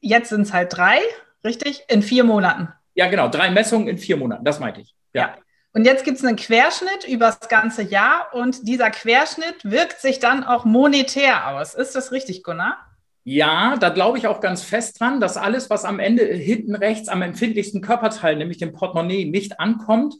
jetzt 0.00 0.30
sind 0.30 0.40
es 0.40 0.54
halt 0.54 0.74
drei, 0.74 1.00
richtig? 1.44 1.84
In 1.88 2.02
vier 2.02 2.24
Monaten. 2.24 2.68
Ja, 2.94 3.08
genau. 3.08 3.28
Drei 3.28 3.50
Messungen 3.50 3.88
in 3.88 3.98
vier 3.98 4.16
Monaten, 4.16 4.44
das 4.44 4.60
meinte 4.60 4.80
ich. 4.80 4.94
Ja. 5.12 5.22
ja. 5.22 5.34
Und 5.72 5.84
jetzt 5.84 6.04
gibt 6.04 6.18
es 6.18 6.24
einen 6.24 6.36
Querschnitt 6.36 7.06
über 7.08 7.26
das 7.26 7.48
ganze 7.48 7.82
Jahr 7.82 8.28
und 8.32 8.68
dieser 8.68 8.90
Querschnitt 8.90 9.56
wirkt 9.64 10.00
sich 10.00 10.20
dann 10.20 10.44
auch 10.44 10.64
monetär 10.64 11.48
aus. 11.48 11.74
Ist 11.74 11.96
das 11.96 12.12
richtig, 12.12 12.44
Gunnar? 12.44 12.76
Ja, 13.24 13.76
da 13.78 13.88
glaube 13.88 14.18
ich 14.18 14.28
auch 14.28 14.40
ganz 14.40 14.62
fest 14.62 15.00
dran, 15.00 15.18
dass 15.18 15.36
alles, 15.36 15.70
was 15.70 15.84
am 15.84 15.98
Ende 15.98 16.24
hinten 16.24 16.76
rechts 16.76 17.08
am 17.08 17.22
empfindlichsten 17.22 17.80
Körperteil, 17.80 18.36
nämlich 18.36 18.58
dem 18.58 18.72
Portemonnaie, 18.72 19.24
nicht 19.24 19.58
ankommt, 19.58 20.14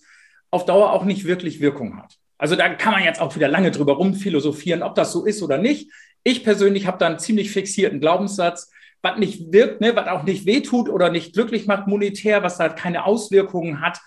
auf 0.50 0.64
Dauer 0.64 0.92
auch 0.92 1.04
nicht 1.04 1.24
wirklich 1.24 1.60
Wirkung 1.60 2.02
hat. 2.02 2.16
Also 2.38 2.56
da 2.56 2.70
kann 2.70 2.92
man 2.92 3.04
jetzt 3.04 3.20
auch 3.20 3.36
wieder 3.36 3.46
lange 3.46 3.70
drüber 3.70 3.92
rumphilosophieren, 3.92 4.82
ob 4.82 4.94
das 4.96 5.12
so 5.12 5.24
ist 5.24 5.42
oder 5.42 5.58
nicht. 5.58 5.92
Ich 6.24 6.42
persönlich 6.42 6.86
habe 6.86 6.98
da 6.98 7.06
einen 7.06 7.18
ziemlich 7.18 7.52
fixierten 7.52 8.00
Glaubenssatz, 8.00 8.72
was 9.04 9.18
nicht 9.18 9.52
wirkt, 9.52 9.80
ne, 9.80 9.94
was 9.94 10.08
auch 10.08 10.24
nicht 10.24 10.46
wehtut 10.46 10.88
oder 10.88 11.10
nicht 11.10 11.34
glücklich 11.34 11.66
macht 11.66 11.86
monetär, 11.86 12.42
was 12.42 12.58
da 12.58 12.68
keine 12.68 13.04
Auswirkungen 13.04 13.80
hat, 13.80 14.00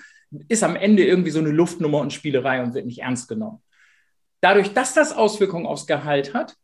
ist 0.49 0.63
am 0.63 0.75
Ende 0.75 1.05
irgendwie 1.05 1.29
so 1.29 1.39
eine 1.39 1.51
Luftnummer 1.51 1.99
und 1.99 2.11
Spielerei 2.11 2.61
und 2.61 2.73
wird 2.73 2.85
nicht 2.85 2.99
ernst 2.99 3.29
genommen. 3.29 3.61
Dadurch, 4.41 4.73
dass 4.73 4.93
das 4.93 5.13
Auswirkungen 5.15 5.65
aufs 5.65 5.87
Gehalt 5.87 6.33
hat, 6.33 6.55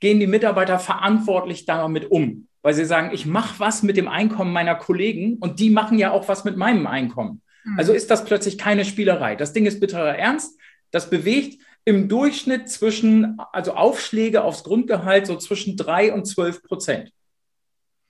gehen 0.00 0.18
die 0.18 0.26
Mitarbeiter 0.26 0.78
verantwortlich 0.78 1.66
damit 1.66 2.10
um, 2.10 2.48
weil 2.62 2.74
sie 2.74 2.84
sagen, 2.84 3.10
ich 3.12 3.26
mache 3.26 3.60
was 3.60 3.82
mit 3.82 3.96
dem 3.96 4.08
Einkommen 4.08 4.52
meiner 4.52 4.74
Kollegen 4.74 5.36
und 5.36 5.60
die 5.60 5.70
machen 5.70 5.98
ja 5.98 6.10
auch 6.10 6.28
was 6.28 6.44
mit 6.44 6.56
meinem 6.56 6.86
Einkommen. 6.86 7.42
Mhm. 7.64 7.78
Also 7.78 7.92
ist 7.92 8.10
das 8.10 8.24
plötzlich 8.24 8.58
keine 8.58 8.84
Spielerei. 8.84 9.36
Das 9.36 9.52
Ding 9.52 9.66
ist 9.66 9.80
bitterer 9.80 10.16
Ernst. 10.16 10.58
Das 10.90 11.08
bewegt 11.08 11.62
im 11.84 12.08
Durchschnitt 12.08 12.68
zwischen, 12.68 13.38
also 13.52 13.74
Aufschläge 13.74 14.42
aufs 14.42 14.64
Grundgehalt 14.64 15.26
so 15.26 15.36
zwischen 15.36 15.76
drei 15.76 16.12
und 16.12 16.26
zwölf 16.26 16.62
Prozent. 16.62 17.12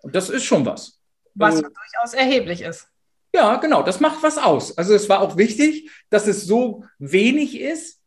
Und 0.03 0.15
das 0.15 0.31
ist 0.31 0.45
schon 0.45 0.67
was. 0.67 0.99
Was 1.35 1.57
also, 1.57 1.69
durchaus 1.69 2.15
erheblich 2.15 2.63
ist. 2.63 2.89
Ja, 3.35 3.57
genau, 3.57 3.83
das 3.83 4.01
macht 4.01 4.23
was 4.23 4.37
aus. 4.37 4.77
Also 4.77 4.95
es 4.95 5.09
war 5.09 5.21
auch 5.21 5.37
wichtig, 5.37 5.91
dass 6.11 6.27
es 6.27 6.45
so 6.45 6.85
wenig 6.99 7.59
ist, 7.59 8.01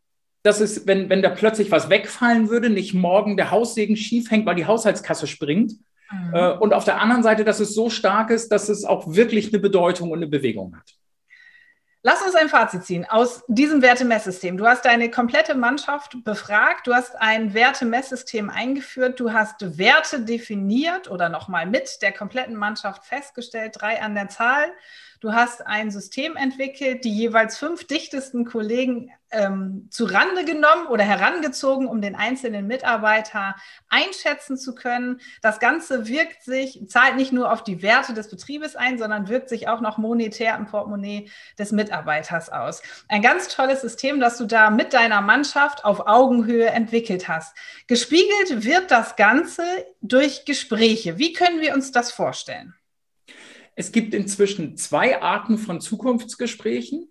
dass 0.44 0.60
es, 0.60 0.86
wenn, 0.86 1.10
wenn 1.10 1.24
da 1.24 1.30
plötzlich 1.30 1.72
was 1.72 1.90
wegfallen 1.90 2.50
würde, 2.50 2.70
nicht 2.70 2.94
morgen 2.94 3.36
der 3.36 3.50
Haussegen 3.50 3.98
schief 3.98 4.30
hängt, 4.30 4.46
weil 4.46 4.56
die 4.56 4.68
Haushaltskasse 4.68 5.26
springt. 5.26 5.74
Mhm. 6.12 6.36
Äh, 6.36 6.52
und 6.58 6.74
auf 6.74 6.84
der 6.84 7.02
anderen 7.02 7.24
Seite, 7.24 7.44
dass 7.44 7.60
es 7.60 7.74
so 7.74 7.90
stark 7.90 8.30
ist, 8.30 8.52
dass 8.52 8.70
es 8.70 8.86
auch 8.86 9.16
wirklich 9.16 9.48
eine 9.48 9.60
Bedeutung 9.60 10.12
und 10.12 10.20
eine 10.20 10.28
Bewegung 10.28 10.76
hat. 10.76 10.94
Lass 12.08 12.22
uns 12.22 12.36
ein 12.36 12.50
Fazit 12.50 12.86
ziehen 12.86 13.08
aus 13.10 13.44
diesem 13.48 13.82
Wertemesssystem. 13.82 14.58
Du 14.58 14.68
hast 14.68 14.86
deine 14.86 15.10
komplette 15.10 15.56
Mannschaft 15.56 16.24
befragt, 16.24 16.86
du 16.86 16.94
hast 16.94 17.16
ein 17.16 17.56
Wertemesssystem 17.56 18.52
eingeführt, 18.52 19.20
du 19.20 19.34
hast 19.34 19.80
Werte 19.80 20.22
definiert 20.22 21.10
oder 21.10 21.30
nochmal 21.30 21.66
mit 21.66 22.04
der 22.04 22.12
kompletten 22.12 22.58
Mannschaft 22.58 23.06
festgestellt, 23.06 23.78
drei 23.80 24.04
an 24.04 24.14
der 24.14 24.30
Zahl. 24.30 24.72
Du 25.26 25.34
hast 25.34 25.66
ein 25.66 25.90
System 25.90 26.36
entwickelt, 26.36 27.04
die 27.04 27.10
jeweils 27.10 27.58
fünf 27.58 27.88
dichtesten 27.88 28.46
Kollegen 28.46 29.10
ähm, 29.32 29.88
zu 29.90 30.06
Rande 30.06 30.46
genommen 30.46 30.86
oder 30.86 31.04
herangezogen, 31.04 31.88
um 31.88 32.00
den 32.00 32.16
einzelnen 32.16 32.68
Mitarbeiter 32.68 33.56
einschätzen 33.90 34.56
zu 34.56 34.76
können. 34.76 35.20
Das 35.42 35.60
Ganze 35.60 36.08
wirkt 36.08 36.44
sich, 36.44 36.80
zahlt 36.90 37.16
nicht 37.16 37.34
nur 37.34 37.52
auf 37.52 37.64
die 37.64 37.82
Werte 37.82 38.14
des 38.14 38.30
Betriebes 38.30 38.76
ein, 38.76 39.00
sondern 39.00 39.28
wirkt 39.28 39.50
sich 39.50 39.68
auch 39.68 39.82
noch 39.82 39.98
monetär 39.98 40.56
im 40.56 40.68
Portemonnaie 40.68 41.32
des 41.58 41.72
Mitarbeiters 41.72 42.52
aus. 42.52 42.84
Ein 43.08 43.24
ganz 43.24 43.48
tolles 43.48 43.82
System, 43.82 44.20
das 44.20 44.38
du 44.38 44.46
da 44.46 44.70
mit 44.70 44.94
deiner 44.94 45.22
Mannschaft 45.22 45.86
auf 45.86 46.06
Augenhöhe 46.06 46.68
entwickelt 46.68 47.28
hast. 47.28 47.58
Gespiegelt 47.88 48.64
wird 48.64 48.92
das 48.92 49.16
Ganze 49.16 49.64
durch 50.04 50.46
Gespräche. 50.46 51.18
Wie 51.18 51.34
können 51.34 51.62
wir 51.62 51.74
uns 51.74 51.92
das 51.92 52.12
vorstellen? 52.12 52.76
Es 53.76 53.92
gibt 53.92 54.14
inzwischen 54.14 54.78
zwei 54.78 55.22
Arten 55.22 55.58
von 55.58 55.82
Zukunftsgesprächen. 55.82 57.10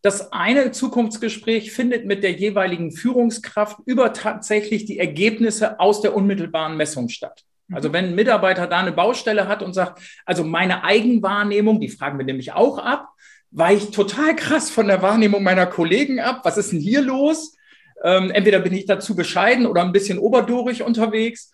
Das 0.00 0.32
eine 0.32 0.70
Zukunftsgespräch 0.70 1.72
findet 1.72 2.06
mit 2.06 2.22
der 2.22 2.32
jeweiligen 2.32 2.92
Führungskraft 2.92 3.78
über 3.84 4.12
tatsächlich 4.12 4.86
die 4.86 4.98
Ergebnisse 4.98 5.80
aus 5.80 6.00
der 6.00 6.16
unmittelbaren 6.16 6.76
Messung 6.76 7.08
statt. 7.08 7.44
Also 7.70 7.92
wenn 7.92 8.06
ein 8.06 8.14
Mitarbeiter 8.14 8.66
da 8.66 8.78
eine 8.78 8.92
Baustelle 8.92 9.48
hat 9.48 9.62
und 9.62 9.74
sagt, 9.74 10.00
also 10.24 10.44
meine 10.44 10.84
Eigenwahrnehmung, 10.84 11.80
die 11.80 11.90
fragen 11.90 12.16
wir 12.16 12.24
nämlich 12.24 12.52
auch 12.52 12.78
ab, 12.78 13.08
weicht 13.50 13.92
total 13.92 14.34
krass 14.36 14.70
von 14.70 14.86
der 14.86 15.02
Wahrnehmung 15.02 15.42
meiner 15.42 15.66
Kollegen 15.66 16.20
ab. 16.20 16.40
Was 16.44 16.56
ist 16.56 16.72
denn 16.72 16.80
hier 16.80 17.02
los? 17.02 17.56
Ähm, 18.02 18.30
entweder 18.30 18.60
bin 18.60 18.72
ich 18.72 18.86
dazu 18.86 19.14
bescheiden 19.14 19.66
oder 19.66 19.82
ein 19.82 19.92
bisschen 19.92 20.18
oberdorig 20.18 20.82
unterwegs 20.82 21.50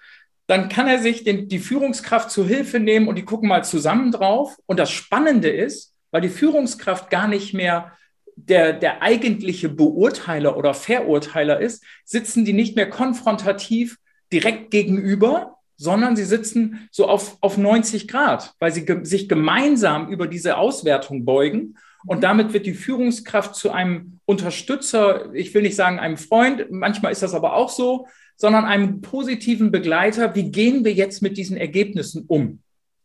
dann 0.47 0.69
kann 0.69 0.87
er 0.87 0.99
sich 0.99 1.25
den, 1.25 1.49
die 1.49 1.59
Führungskraft 1.59 2.31
zu 2.31 2.45
Hilfe 2.45 2.79
nehmen 2.81 3.09
und 3.09 3.17
die 3.17 3.25
gucken 3.25 3.49
mal 3.49 3.65
zusammen 3.65 4.13
drauf. 4.13 4.57
Und 4.67 4.79
das 4.79 4.91
Spannende 4.91 5.49
ist, 5.49 5.95
weil 6.11 6.21
die 6.21 6.29
Führungskraft 6.29 7.11
gar 7.11 7.29
nicht 7.29 7.55
mehr 7.55 7.93
der, 8.37 8.73
der 8.73 9.03
eigentliche 9.03 9.69
Beurteiler 9.69 10.57
oder 10.57 10.75
Verurteiler 10.75 11.61
ist, 11.61 11.83
sitzen 12.05 12.45
die 12.45 12.53
nicht 12.53 12.77
mehr 12.77 12.91
konfrontativ 12.91 13.97
direkt 14.33 14.71
gegenüber, 14.71 15.59
sondern 15.77 16.17
sie 16.17 16.25
sitzen 16.25 16.89
so 16.91 17.09
auf, 17.09 17.37
auf 17.41 17.57
90 17.57 18.09
Grad, 18.09 18.55
weil 18.59 18.73
sie 18.73 18.85
ge 18.85 19.05
sich 19.05 19.29
gemeinsam 19.29 20.09
über 20.09 20.27
diese 20.27 20.57
Auswertung 20.57 21.25
beugen. 21.25 21.77
Und 22.07 22.23
damit 22.23 22.53
wird 22.53 22.67
die 22.67 22.75
Führungskraft 22.75 23.55
zu 23.55 23.71
einem 23.71 24.21
Unterstützer, 24.27 25.33
ich 25.33 25.55
will 25.55 25.63
nicht 25.63 25.77
sagen 25.77 25.99
einem 25.99 26.19
Freund, 26.19 26.67
manchmal 26.71 27.13
ist 27.13 27.23
das 27.23 27.35
aber 27.35 27.55
auch 27.55 27.71
so, 27.71 28.07
sondern 28.37 28.65
einem 28.65 29.01
positiven 29.01 29.71
Begleiter, 29.71 30.35
wie 30.35 30.51
gehen 30.51 30.85
wir 30.85 30.93
jetzt 30.93 31.23
mit 31.23 31.37
diesen 31.37 31.57
Ergebnissen 31.57 32.25
um? 32.27 32.63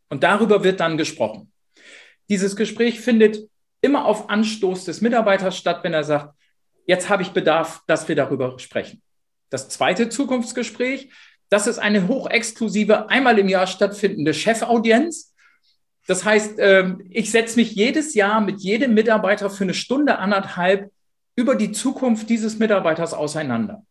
Und 0.10 0.24
darüber 0.24 0.64
wird 0.64 0.80
dann 0.80 0.98
gesprochen. 0.98 1.52
Dieses 2.30 2.56
Gespräch 2.56 3.00
findet 3.00 3.48
immer 3.82 4.06
auf 4.06 4.30
Anstoß 4.30 4.86
des 4.86 5.02
Mitarbeiters 5.02 5.58
statt, 5.58 5.84
wenn 5.84 5.94
er 5.94 6.04
sagt, 6.04 6.36
jetzt 6.86 7.10
habe 7.10 7.24
ich 7.24 7.30
Bedarf, 7.30 7.82
dass 7.88 8.08
wir 8.08 8.16
darüber 8.16 8.58
sprechen. 8.60 9.02
Das 9.50 9.70
zweite 9.70 10.10
Zukunftsgespräch, 10.10 11.10
das 11.50 11.68
ist 11.68 11.80
eine 11.80 12.08
hochexklusive, 12.08 13.10
einmal 13.10 13.40
im 13.40 13.50
Jahr 13.50 13.68
stattfindende 13.68 14.34
Chefaudienz. 14.34 15.34
Das 16.08 16.26
heißt, 16.26 16.56
ähm, 16.60 17.06
ich 17.10 17.32
setze 17.32 17.56
mich 17.58 17.72
jedes 17.72 18.14
Jahr 18.14 18.42
mit 18.42 18.62
jedem 18.62 18.94
Mitarbeiter 18.94 19.50
für 19.50 19.64
eine 19.64 19.74
Stunde, 19.74 20.20
anderthalb 20.20 20.92
über 21.36 21.56
die 21.56 21.72
Zukunft 21.72 22.30
dieses 22.30 22.60
Mitarbeiters 22.60 23.14
auseinander. 23.14 23.84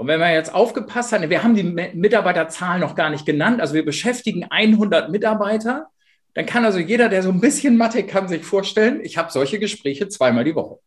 Und 0.00 0.06
wenn 0.06 0.18
man 0.18 0.32
jetzt 0.32 0.54
aufgepasst 0.54 1.12
hat, 1.12 1.28
wir 1.28 1.42
haben 1.42 1.54
die 1.54 1.62
Mitarbeiterzahl 1.62 2.78
noch 2.78 2.94
gar 2.94 3.10
nicht 3.10 3.26
genannt, 3.26 3.60
also 3.60 3.74
wir 3.74 3.84
beschäftigen 3.84 4.46
100 4.48 5.10
Mitarbeiter, 5.10 5.88
dann 6.32 6.46
kann 6.46 6.64
also 6.64 6.78
jeder, 6.78 7.10
der 7.10 7.22
so 7.22 7.28
ein 7.28 7.42
bisschen 7.42 7.76
Mathe 7.76 8.04
kann, 8.04 8.26
sich 8.26 8.42
vorstellen, 8.42 9.00
ich 9.02 9.18
habe 9.18 9.30
solche 9.30 9.58
Gespräche 9.58 10.08
zweimal 10.08 10.44
die 10.44 10.54
Woche. 10.54 10.78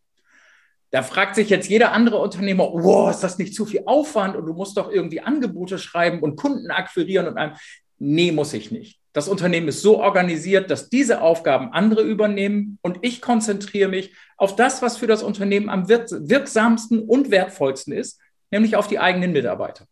Da 0.90 1.04
fragt 1.04 1.36
sich 1.36 1.52
jetzt 1.52 1.70
jeder 1.70 1.92
andere 1.92 2.18
Unternehmer, 2.18 2.64
wow, 2.74 3.12
ist 3.12 3.20
das 3.20 3.38
nicht 3.38 3.54
zu 3.54 3.68
viel 3.68 3.84
Aufwand 3.86 4.36
und 4.36 4.48
du 4.48 4.54
musst 4.54 4.78
doch 4.78 4.92
irgendwie 4.92 5.22
Angebote 5.22 5.78
schreiben 5.78 6.22
und 6.22 6.36
Kunden 6.36 6.72
akquirieren 6.72 7.28
und 7.28 7.38
einem. 7.38 7.54
Nee, 8.00 8.32
muss 8.32 8.52
ich 8.54 8.72
nicht. 8.72 9.00
Das 9.14 9.28
Unternehmen 9.28 9.68
ist 9.68 9.84
so 9.84 10.00
organisiert, 10.02 10.72
dass 10.72 10.90
diese 10.90 11.22
Aufgaben 11.22 11.72
andere 11.72 12.02
übernehmen 12.02 12.80
und 12.82 12.98
ich 13.04 13.22
konzentriere 13.22 13.90
mich 13.90 14.16
auf 14.38 14.56
das, 14.56 14.82
was 14.82 14.98
für 14.98 15.06
das 15.06 15.22
Unternehmen 15.22 15.70
am 15.70 15.88
wirksamsten 15.88 17.04
und 17.04 17.30
wertvollsten 17.30 17.94
ist, 17.94 18.20
nämlich 18.54 18.76
auf 18.76 18.88
die 18.88 19.00
eigenen 19.00 19.34
Mitarbeiter. 19.34 19.86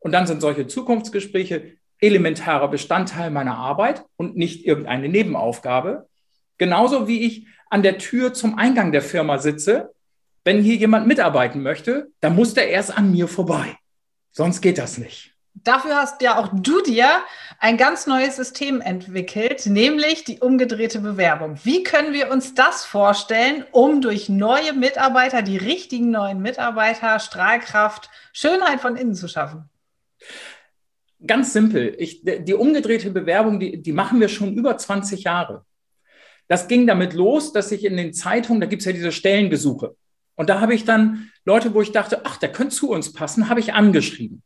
Und 0.00 0.12
dann 0.12 0.26
sind 0.26 0.40
solche 0.40 0.66
Zukunftsgespräche 0.66 1.76
elementarer 2.00 2.68
Bestandteil 2.68 3.30
meiner 3.30 3.56
Arbeit 3.56 4.04
und 4.16 4.36
nicht 4.36 4.66
irgendeine 4.66 5.08
Nebenaufgabe. 5.08 6.08
Genauso 6.58 7.06
wie 7.06 7.22
ich 7.22 7.46
an 7.70 7.82
der 7.82 7.98
Tür 7.98 8.34
zum 8.34 8.58
Eingang 8.58 8.90
der 8.90 9.02
Firma 9.02 9.38
sitze. 9.38 9.94
Wenn 10.44 10.62
hier 10.62 10.74
jemand 10.74 11.06
mitarbeiten 11.06 11.62
möchte, 11.62 12.08
dann 12.20 12.34
muss 12.34 12.54
der 12.54 12.68
erst 12.68 12.96
an 12.96 13.12
mir 13.12 13.28
vorbei. 13.28 13.76
Sonst 14.32 14.60
geht 14.60 14.78
das 14.78 14.98
nicht. 14.98 15.29
Dafür 15.54 15.96
hast 15.96 16.22
ja 16.22 16.38
auch 16.38 16.48
du 16.52 16.80
dir 16.82 17.06
ein 17.58 17.76
ganz 17.76 18.06
neues 18.06 18.36
System 18.36 18.80
entwickelt, 18.80 19.66
nämlich 19.66 20.24
die 20.24 20.38
umgedrehte 20.38 21.00
Bewerbung. 21.00 21.58
Wie 21.64 21.82
können 21.82 22.14
wir 22.14 22.30
uns 22.30 22.54
das 22.54 22.84
vorstellen, 22.84 23.64
um 23.72 24.00
durch 24.00 24.28
neue 24.28 24.72
Mitarbeiter, 24.72 25.42
die 25.42 25.58
richtigen 25.58 26.10
neuen 26.10 26.40
Mitarbeiter, 26.40 27.18
Strahlkraft, 27.18 28.08
Schönheit 28.32 28.80
von 28.80 28.96
innen 28.96 29.14
zu 29.14 29.28
schaffen? 29.28 29.68
Ganz 31.26 31.52
simpel. 31.52 31.94
Ich, 31.98 32.22
die 32.24 32.54
umgedrehte 32.54 33.10
Bewerbung, 33.10 33.60
die, 33.60 33.82
die 33.82 33.92
machen 33.92 34.20
wir 34.20 34.28
schon 34.28 34.54
über 34.54 34.78
20 34.78 35.24
Jahre. 35.24 35.66
Das 36.48 36.66
ging 36.66 36.86
damit 36.86 37.12
los, 37.12 37.52
dass 37.52 37.70
ich 37.70 37.84
in 37.84 37.96
den 37.96 38.14
Zeitungen, 38.14 38.60
da 38.60 38.66
gibt 38.66 38.80
es 38.80 38.86
ja 38.86 38.92
diese 38.92 39.12
Stellengesuche. 39.12 39.94
Und 40.36 40.48
da 40.48 40.60
habe 40.60 40.74
ich 40.74 40.84
dann 40.84 41.30
Leute, 41.44 41.74
wo 41.74 41.82
ich 41.82 41.92
dachte, 41.92 42.22
ach, 42.24 42.38
der 42.38 42.50
könnte 42.50 42.74
zu 42.74 42.90
uns 42.90 43.12
passen, 43.12 43.50
habe 43.50 43.60
ich 43.60 43.74
angeschrieben. 43.74 44.42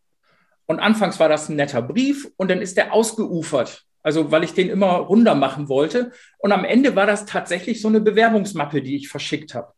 Und 0.66 0.80
anfangs 0.80 1.20
war 1.20 1.28
das 1.28 1.48
ein 1.48 1.56
netter 1.56 1.82
Brief 1.82 2.30
und 2.36 2.50
dann 2.50 2.62
ist 2.62 2.76
der 2.76 2.92
ausgeufert. 2.92 3.84
Also, 4.02 4.30
weil 4.30 4.44
ich 4.44 4.52
den 4.52 4.68
immer 4.68 4.96
runder 4.96 5.34
machen 5.34 5.68
wollte. 5.68 6.12
Und 6.38 6.52
am 6.52 6.64
Ende 6.64 6.94
war 6.94 7.06
das 7.06 7.24
tatsächlich 7.24 7.80
so 7.80 7.88
eine 7.88 8.00
Bewerbungsmappe, 8.00 8.82
die 8.82 8.96
ich 8.96 9.08
verschickt 9.08 9.54
habe. 9.54 9.72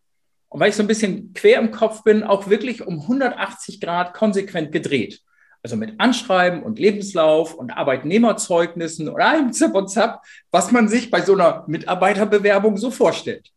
Und 0.49 0.61
weil 0.61 0.71
ich 0.71 0.77
so 0.77 0.83
ein 0.83 0.89
bisschen 0.89 1.33
quer 1.33 1.61
im 1.61 1.71
Kopf 1.71 2.03
bin, 2.03 2.25
auch 2.25 2.49
wirklich 2.49 2.87
um 2.87 3.01
180 3.01 3.81
Grad 3.81 4.15
konsequent 4.15 4.73
gedreht. 4.73 5.21
Also 5.63 5.77
mit 5.77 5.99
Anschreiben 5.99 6.63
und 6.63 6.79
Lebenslauf 6.79 7.55
und 7.55 7.71
Arbeitnehmerzeugnissen 7.71 9.09
und 9.09 9.21
allem 9.21 9.53
Zip 9.53 9.75
und 9.75 9.89
Zap, 9.89 10.23
was 10.51 10.71
man 10.71 10.89
sich 10.89 11.11
bei 11.11 11.21
so 11.21 11.35
einer 11.35 11.65
Mitarbeiterbewerbung 11.67 12.77
so 12.77 12.91
vorstellt. 12.91 13.51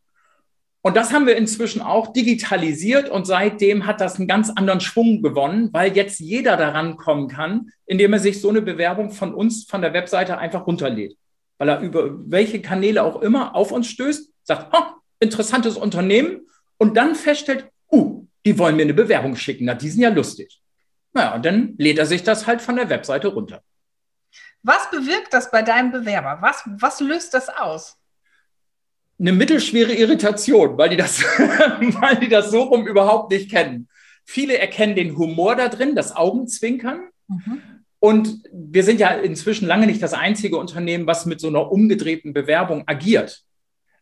Und 0.81 0.95
das 0.95 1.11
haben 1.11 1.27
wir 1.27 1.35
inzwischen 1.35 1.81
auch 1.81 2.13
digitalisiert 2.13 3.09
und 3.09 3.27
seitdem 3.27 3.85
hat 3.85 3.99
das 3.99 4.15
einen 4.15 4.29
ganz 4.29 4.49
anderen 4.49 4.79
Schwung 4.79 5.21
gewonnen, 5.21 5.69
weil 5.73 5.95
jetzt 5.95 6.19
jeder 6.19 6.55
daran 6.55 6.95
kommen 6.95 7.27
kann, 7.27 7.71
indem 7.85 8.13
er 8.13 8.19
sich 8.19 8.39
so 8.39 8.49
eine 8.49 8.61
Bewerbung 8.61 9.11
von 9.11 9.33
uns, 9.33 9.65
von 9.65 9.81
der 9.81 9.93
Webseite 9.93 10.37
einfach 10.37 10.65
runterlädt. 10.65 11.17
Weil 11.57 11.69
er 11.69 11.79
über 11.81 12.11
welche 12.31 12.61
Kanäle 12.61 13.03
auch 13.03 13.21
immer 13.21 13.55
auf 13.55 13.73
uns 13.73 13.87
stößt, 13.87 14.31
sagt, 14.43 14.73
oh, 14.73 14.83
interessantes 15.19 15.75
Unternehmen 15.75 16.47
und 16.77 16.95
dann 16.95 17.13
feststellt, 17.15 17.69
uh, 17.91 18.25
die 18.45 18.57
wollen 18.57 18.77
mir 18.77 18.83
eine 18.83 18.93
Bewerbung 18.93 19.35
schicken, 19.35 19.65
na, 19.65 19.73
die 19.73 19.89
sind 19.89 20.01
ja 20.01 20.09
lustig. 20.09 20.61
Naja, 21.11 21.35
und 21.35 21.45
dann 21.45 21.75
lädt 21.77 21.97
er 21.97 22.05
sich 22.05 22.23
das 22.23 22.47
halt 22.47 22.61
von 22.61 22.77
der 22.77 22.89
Webseite 22.89 23.27
runter. 23.27 23.61
Was 24.63 24.89
bewirkt 24.91 25.33
das 25.33 25.51
bei 25.51 25.61
deinem 25.61 25.91
Bewerber? 25.91 26.37
Was, 26.41 26.63
was 26.65 27.01
löst 27.01 27.33
das 27.33 27.49
aus? 27.49 27.98
Eine 29.19 29.33
mittelschwere 29.33 29.93
Irritation, 29.93 30.77
weil 30.77 30.89
die 30.89 30.97
das, 30.97 31.21
weil 31.39 32.17
die 32.17 32.29
das 32.29 32.51
so 32.51 32.63
rum 32.63 32.87
überhaupt 32.87 33.31
nicht 33.31 33.51
kennen. 33.51 33.87
Viele 34.25 34.57
erkennen 34.57 34.95
den 34.95 35.17
Humor 35.17 35.55
da 35.55 35.67
drin, 35.67 35.95
das 35.95 36.15
Augenzwinkern. 36.15 37.01
Mhm. 37.27 37.61
Und 37.99 38.43
wir 38.53 38.83
sind 38.83 38.99
ja 38.99 39.09
inzwischen 39.09 39.67
lange 39.67 39.85
nicht 39.85 40.01
das 40.01 40.13
einzige 40.13 40.57
Unternehmen, 40.57 41.05
was 41.05 41.25
mit 41.25 41.41
so 41.41 41.47
einer 41.47 41.71
umgedrehten 41.71 42.33
Bewerbung 42.33 42.83
agiert. 42.87 43.43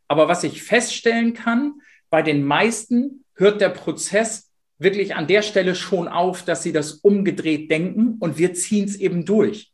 Aber 0.07 0.27
was 0.27 0.43
ich 0.43 0.61
feststellen 0.61 1.33
kann, 1.33 1.81
bei 2.09 2.21
den 2.21 2.43
meisten 2.43 3.25
hört 3.35 3.59
der 3.59 3.69
Prozess 3.69 4.51
wirklich 4.77 5.15
an 5.15 5.27
der 5.27 5.41
Stelle 5.41 5.73
schon 5.73 6.07
auf, 6.07 6.43
dass 6.43 6.61
sie 6.61 6.71
das 6.71 6.93
umgedreht 6.93 7.71
denken 7.71 8.17
und 8.19 8.37
wir 8.37 8.53
ziehen 8.53 8.85
es 8.85 8.95
eben 8.95 9.25
durch. 9.25 9.71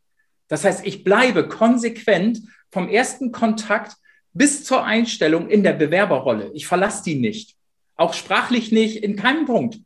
Das 0.48 0.64
heißt, 0.64 0.86
ich 0.86 1.04
bleibe 1.04 1.46
konsequent 1.46 2.40
vom 2.70 2.88
ersten 2.88 3.30
Kontakt 3.30 3.96
bis 4.34 4.64
zur 4.64 4.84
Einstellung 4.84 5.48
in 5.48 5.62
der 5.62 5.72
Bewerberrolle. 5.72 6.50
Ich 6.54 6.66
verlasse 6.66 7.04
die 7.04 7.14
nicht. 7.14 7.56
Auch 7.96 8.12
sprachlich 8.12 8.72
nicht, 8.72 9.02
in 9.02 9.16
keinem 9.16 9.46
Punkt. 9.46 9.78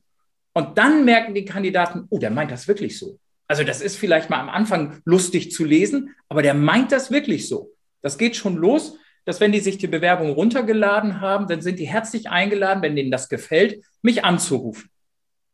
Und 0.54 0.78
dann 0.78 1.04
merken 1.04 1.34
die 1.34 1.44
Kandidaten, 1.44 2.06
oh, 2.08 2.18
der 2.18 2.30
meint 2.30 2.50
das 2.50 2.66
wirklich 2.66 2.98
so. 2.98 3.18
Also 3.46 3.62
das 3.62 3.80
ist 3.80 3.96
vielleicht 3.96 4.30
mal 4.30 4.40
am 4.40 4.48
Anfang 4.48 5.00
lustig 5.04 5.52
zu 5.52 5.64
lesen, 5.64 6.14
aber 6.28 6.42
der 6.42 6.54
meint 6.54 6.92
das 6.92 7.10
wirklich 7.10 7.48
so. 7.48 7.72
Das 8.02 8.18
geht 8.18 8.36
schon 8.36 8.56
los, 8.56 8.96
dass 9.24 9.40
wenn 9.40 9.52
die 9.52 9.60
sich 9.60 9.78
die 9.78 9.86
Bewerbung 9.86 10.30
runtergeladen 10.30 11.20
haben, 11.20 11.46
dann 11.48 11.60
sind 11.60 11.78
die 11.78 11.86
herzlich 11.86 12.30
eingeladen, 12.30 12.82
wenn 12.82 12.96
denen 12.96 13.10
das 13.10 13.28
gefällt, 13.28 13.84
mich 14.02 14.24
anzurufen. 14.24 14.90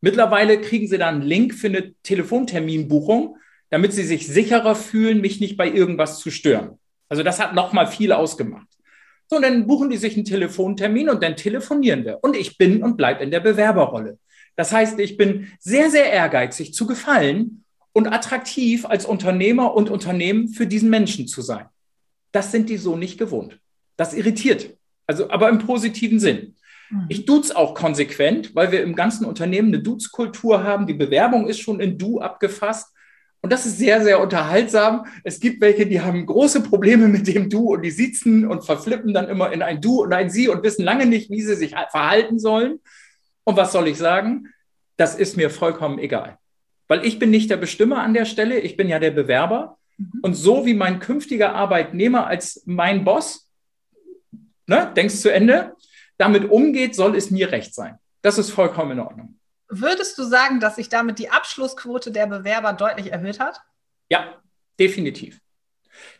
Mittlerweile 0.00 0.60
kriegen 0.60 0.86
sie 0.86 0.98
dann 0.98 1.16
einen 1.16 1.22
Link 1.22 1.54
für 1.54 1.68
eine 1.68 1.94
Telefonterminbuchung, 2.02 3.36
damit 3.70 3.92
sie 3.92 4.04
sich 4.04 4.28
sicherer 4.28 4.76
fühlen, 4.76 5.20
mich 5.20 5.40
nicht 5.40 5.56
bei 5.56 5.68
irgendwas 5.68 6.20
zu 6.20 6.30
stören. 6.30 6.78
Also 7.08 7.22
das 7.22 7.40
hat 7.40 7.54
nochmal 7.54 7.86
viel 7.86 8.12
ausgemacht. 8.12 8.68
So, 9.28 9.37
und 9.37 9.43
dann 9.43 9.66
buchen 9.66 9.90
die 9.90 9.97
sich 9.97 10.16
einen 10.16 10.25
Telefontermin 10.25 11.09
und 11.09 11.23
dann 11.23 11.37
telefonieren 11.37 12.04
wir. 12.04 12.19
Und 12.23 12.37
ich 12.37 12.59
bin 12.59 12.83
und 12.83 12.97
bleibe 12.97 13.23
in 13.23 13.31
der 13.31 13.40
Bewerberrolle. 13.40 14.19
Das 14.57 14.73
heißt, 14.73 14.99
ich 15.00 15.16
bin 15.16 15.49
sehr, 15.59 15.90
sehr 15.90 16.12
ehrgeizig 16.12 16.75
zu 16.75 16.87
gefallen 16.87 17.64
und 17.93 18.09
attraktiv 18.09 18.85
als 18.87 19.07
Unternehmer 19.07 19.75
und 19.75 19.90
Unternehmen 19.90 20.49
für 20.49 20.66
diesen 20.66 20.90
Menschen 20.90 21.26
zu 21.26 21.43
sein. 21.43 21.66
Das 22.33 22.52
sind 22.52 22.69
die 22.69 22.76
so 22.76 22.97
nicht 22.97 23.19
gewohnt. 23.19 23.59
Das 23.97 24.14
irritiert. 24.14 24.76
Also, 25.07 25.31
aber 25.31 25.49
im 25.49 25.59
positiven 25.59 26.19
Sinn. 26.19 26.57
Mhm. 26.90 27.07
Ich 27.09 27.26
duze 27.26 27.57
auch 27.57 27.75
konsequent, 27.75 28.54
weil 28.54 28.73
wir 28.73 28.83
im 28.83 28.95
ganzen 28.95 29.25
Unternehmen 29.25 29.69
eine 29.69 29.83
Duze-Kultur 29.83 30.64
haben. 30.64 30.87
Die 30.87 30.95
Bewerbung 30.95 31.49
ist 31.49 31.61
schon 31.61 31.81
in 31.81 31.99
Du 31.99 32.21
abgefasst. 32.21 32.93
Und 33.44 33.52
das 33.52 33.66
ist 33.66 33.76
sehr, 33.76 34.02
sehr 34.02 34.23
unterhaltsam. 34.23 35.04
Es 35.23 35.38
gibt 35.38 35.60
welche, 35.60 35.84
die 35.84 36.00
haben 36.00 36.25
große 36.25 36.62
Probleme 36.62 37.08
mit 37.08 37.26
dem 37.26 37.50
Du 37.50 37.75
und 37.75 37.82
die 37.82 37.90
sitzen 37.90 38.47
und 38.47 38.64
verflippen 38.64 39.12
dann 39.12 39.28
immer 39.28 39.52
in 39.52 39.60
ein 39.60 39.82
Du 39.82 40.02
und 40.02 40.14
ein 40.14 40.30
Sie 40.30 40.49
und 40.49 40.62
wissen 40.62 40.82
lange 40.82 41.04
nicht, 41.04 41.28
wie 41.28 41.42
sie 41.42 41.54
sich 41.54 41.75
verhalten 41.90 42.38
sollen. 42.38 42.80
Und 43.45 43.58
was 43.58 43.73
soll 43.73 43.86
ich 43.86 43.99
sagen? 43.99 44.49
Das 44.97 45.14
ist 45.14 45.36
mir 45.36 45.50
vollkommen 45.50 45.99
egal. 45.99 46.38
Weil 46.88 47.04
ich 47.04 47.19
bin 47.19 47.28
nicht 47.28 47.50
der 47.50 47.58
Bestimmer 47.58 48.02
an 48.02 48.14
der 48.14 48.25
Stelle, 48.25 48.60
ich 48.60 48.78
bin 48.78 48.88
ja 48.88 48.99
der 48.99 49.10
Bewerber. 49.10 49.76
Mhm. 49.99 50.21
Und 50.23 50.32
so 50.32 50.64
wie 50.64 50.73
mein 50.73 50.99
künftiger 50.99 51.54
Arbeitnehmer 51.54 52.26
als 52.26 52.62
mein 52.64 53.04
Boss, 53.04 53.50
ne, 54.66 54.90
denkst 54.97 55.16
zu 55.16 55.30
Ende, 55.30 55.75
damit 56.16 56.50
umgeht, 56.50 56.95
soll 56.95 57.14
es 57.14 57.30
mir 57.30 57.52
recht 57.52 57.75
sein. 57.75 57.99
Das 58.23 58.38
ist 58.38 58.52
vollkommen 58.52 58.92
in 58.92 59.00
Ordnung. 59.00 59.38
Würdest 59.68 60.18
du 60.18 60.24
sagen, 60.24 60.60
dass 60.60 60.76
sich 60.76 60.88
damit 60.88 61.18
die 61.18 61.30
Abschlussquote 61.30 62.10
der 62.10 62.26
Bewerber 62.26 62.72
deutlich 62.72 63.12
erhöht 63.12 63.40
hat? 63.40 63.60
Ja, 64.10 64.42
definitiv. 64.78 65.40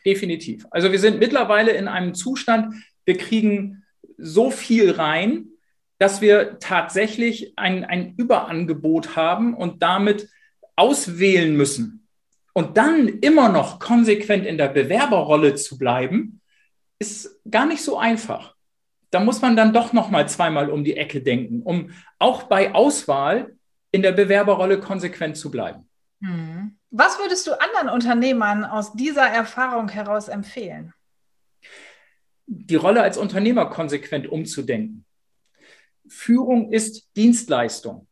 Definitiv. 0.05 0.65
Also 0.71 0.91
wir 0.91 0.99
sind 0.99 1.19
mittlerweile 1.19 1.71
in 1.71 1.87
einem 1.87 2.15
Zustand, 2.15 2.73
wir 3.05 3.17
kriegen 3.17 3.83
so 4.17 4.49
viel 4.49 4.91
rein, 4.91 5.49
dass 5.97 6.21
wir 6.21 6.59
tatsächlich 6.59 7.53
ein, 7.57 7.85
ein 7.85 8.15
Überangebot 8.17 9.15
haben 9.15 9.53
und 9.53 9.81
damit 9.81 10.29
auswählen 10.75 11.55
müssen. 11.55 12.07
Und 12.53 12.77
dann 12.77 13.07
immer 13.07 13.49
noch 13.49 13.79
konsequent 13.79 14.45
in 14.45 14.57
der 14.57 14.69
Bewerberrolle 14.69 15.55
zu 15.55 15.77
bleiben, 15.77 16.41
ist 16.99 17.41
gar 17.49 17.65
nicht 17.65 17.83
so 17.83 17.97
einfach 17.97 18.54
da 19.11 19.19
muss 19.19 19.41
man 19.41 19.55
dann 19.55 19.73
doch 19.73 19.93
noch 19.93 20.09
mal 20.09 20.27
zweimal 20.27 20.69
um 20.69 20.83
die 20.83 20.97
Ecke 20.97 21.21
denken, 21.21 21.61
um 21.61 21.91
auch 22.19 22.43
bei 22.43 22.73
Auswahl 22.73 23.55
in 23.91 24.01
der 24.01 24.11
Bewerberrolle 24.11 24.79
konsequent 24.79 25.37
zu 25.37 25.51
bleiben. 25.51 25.87
Hm. 26.21 26.77
Was 26.91 27.19
würdest 27.19 27.45
du 27.47 27.51
anderen 27.59 27.89
Unternehmern 27.89 28.63
aus 28.63 28.93
dieser 28.93 29.27
Erfahrung 29.27 29.89
heraus 29.89 30.27
empfehlen? 30.27 30.93
Die 32.47 32.75
Rolle 32.75 33.01
als 33.01 33.17
Unternehmer 33.17 33.69
konsequent 33.69 34.27
umzudenken. 34.27 35.05
Führung 36.07 36.71
ist 36.71 37.09
Dienstleistung. 37.15 38.07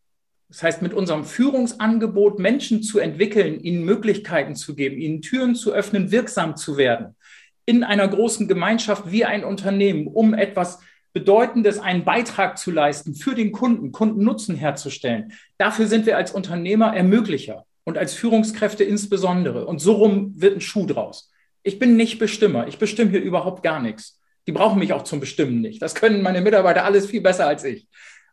Das 0.49 0.63
heißt, 0.63 0.82
mit 0.82 0.93
unserem 0.93 1.23
Führungsangebot 1.23 2.39
Menschen 2.39 2.84
zu 2.84 2.99
entwickeln, 2.99 3.60
ihnen 3.60 3.84
Möglichkeiten 3.84 4.56
zu 4.56 4.75
geben, 4.75 4.97
ihnen 4.99 5.21
Türen 5.21 5.56
zu 5.56 5.71
öffnen, 5.71 6.12
wirksam 6.12 6.56
zu 6.56 6.77
werden 6.77 7.15
in 7.65 7.84
einer 7.84 8.08
großen 8.08 8.47
Gemeinschaft 8.47 9.12
wie 9.12 9.26
ein 9.26 9.43
Unternehmen, 9.43 10.08
um 10.08 10.34
etwas 10.34 10.80
Bedeutendes 11.13 11.80
einen 11.80 12.04
Beitrag 12.06 12.58
zu 12.58 12.71
leisten 12.71 13.13
für 13.13 13.36
den 13.36 13.52
Kunden, 13.52 13.91
Kundennutzen 13.91 14.56
herzustellen. 14.56 15.34
Dafür 15.58 15.88
sind 15.88 16.06
wir 16.06 16.17
als 16.17 16.32
Unternehmer 16.32 16.95
Ermöglicher 16.95 17.65
und 17.84 17.97
als 17.97 18.15
Führungskräfte 18.15 18.84
insbesondere. 18.84 19.65
Und 19.67 19.80
so 19.80 19.93
rum 19.93 20.34
wird 20.36 20.56
ein 20.56 20.62
Schuh 20.62 20.88
draus. 20.88 21.32
Ich 21.62 21.80
bin 21.80 21.95
nicht 21.95 22.19
Bestimmer. 22.19 22.67
Ich 22.67 22.80
bestimme 22.80 23.12
hier 23.12 23.21
überhaupt 23.21 23.63
gar 23.63 23.80
nichts. 23.80 24.19
Die 24.47 24.52
brauchen 24.52 24.80
mich 24.80 24.91
auch 24.91 25.04
zum 25.04 25.19
Bestimmen 25.19 25.62
nicht. 25.62 25.82
Das 25.82 25.95
können 25.95 26.21
meine 26.21 26.41
Mitarbeiter 26.41 26.84
alles 26.84 27.06
viel 27.06 27.21
besser 27.21 27.47
als 27.47 27.63
ich. 27.63 27.88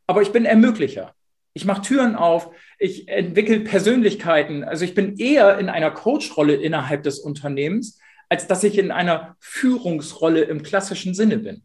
Aber 0.06 0.22
ich 0.22 0.32
bin 0.32 0.44
Ermöglicher. 0.44 1.14
Ich 1.52 1.64
mache 1.64 1.82
Türen 1.82 2.16
auf. 2.16 2.50
Ich 2.78 3.08
entwickle 3.08 3.60
Persönlichkeiten. 3.60 4.64
Also 4.64 4.84
ich 4.84 4.94
bin 4.94 5.16
eher 5.18 5.58
in 5.58 5.68
einer 5.68 5.90
Coach-Rolle 5.90 6.54
innerhalb 6.54 7.02
des 7.02 7.20
Unternehmens, 7.20 7.99
als 8.30 8.46
dass 8.46 8.64
ich 8.64 8.78
in 8.78 8.90
einer 8.90 9.36
Führungsrolle 9.40 10.42
im 10.42 10.62
klassischen 10.62 11.14
Sinne 11.14 11.38
bin. 11.38 11.62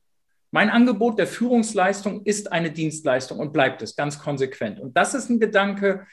Mein 0.51 0.69
Angebot 0.69 1.19
der 1.19 1.27
Führungsleistung 1.27 2.23
ist 2.25 2.51
eine 2.51 2.71
Dienstleistung 2.71 3.39
und 3.39 3.53
bleibt 3.53 3.81
es 3.81 3.95
ganz 3.95 4.19
konsequent. 4.19 4.79
Und 4.79 4.97
das 4.97 5.13
ist 5.13 5.29
ein 5.29 5.39
Gedanke, 5.39 6.07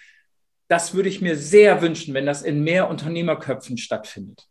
das 0.68 0.94
würde 0.94 1.08
ich 1.08 1.20
mir 1.20 1.36
sehr 1.36 1.82
wünschen, 1.82 2.14
wenn 2.14 2.26
das 2.26 2.42
in 2.42 2.62
mehr 2.62 2.88
Unternehmerköpfen 2.88 3.78
stattfindet. 3.78 4.46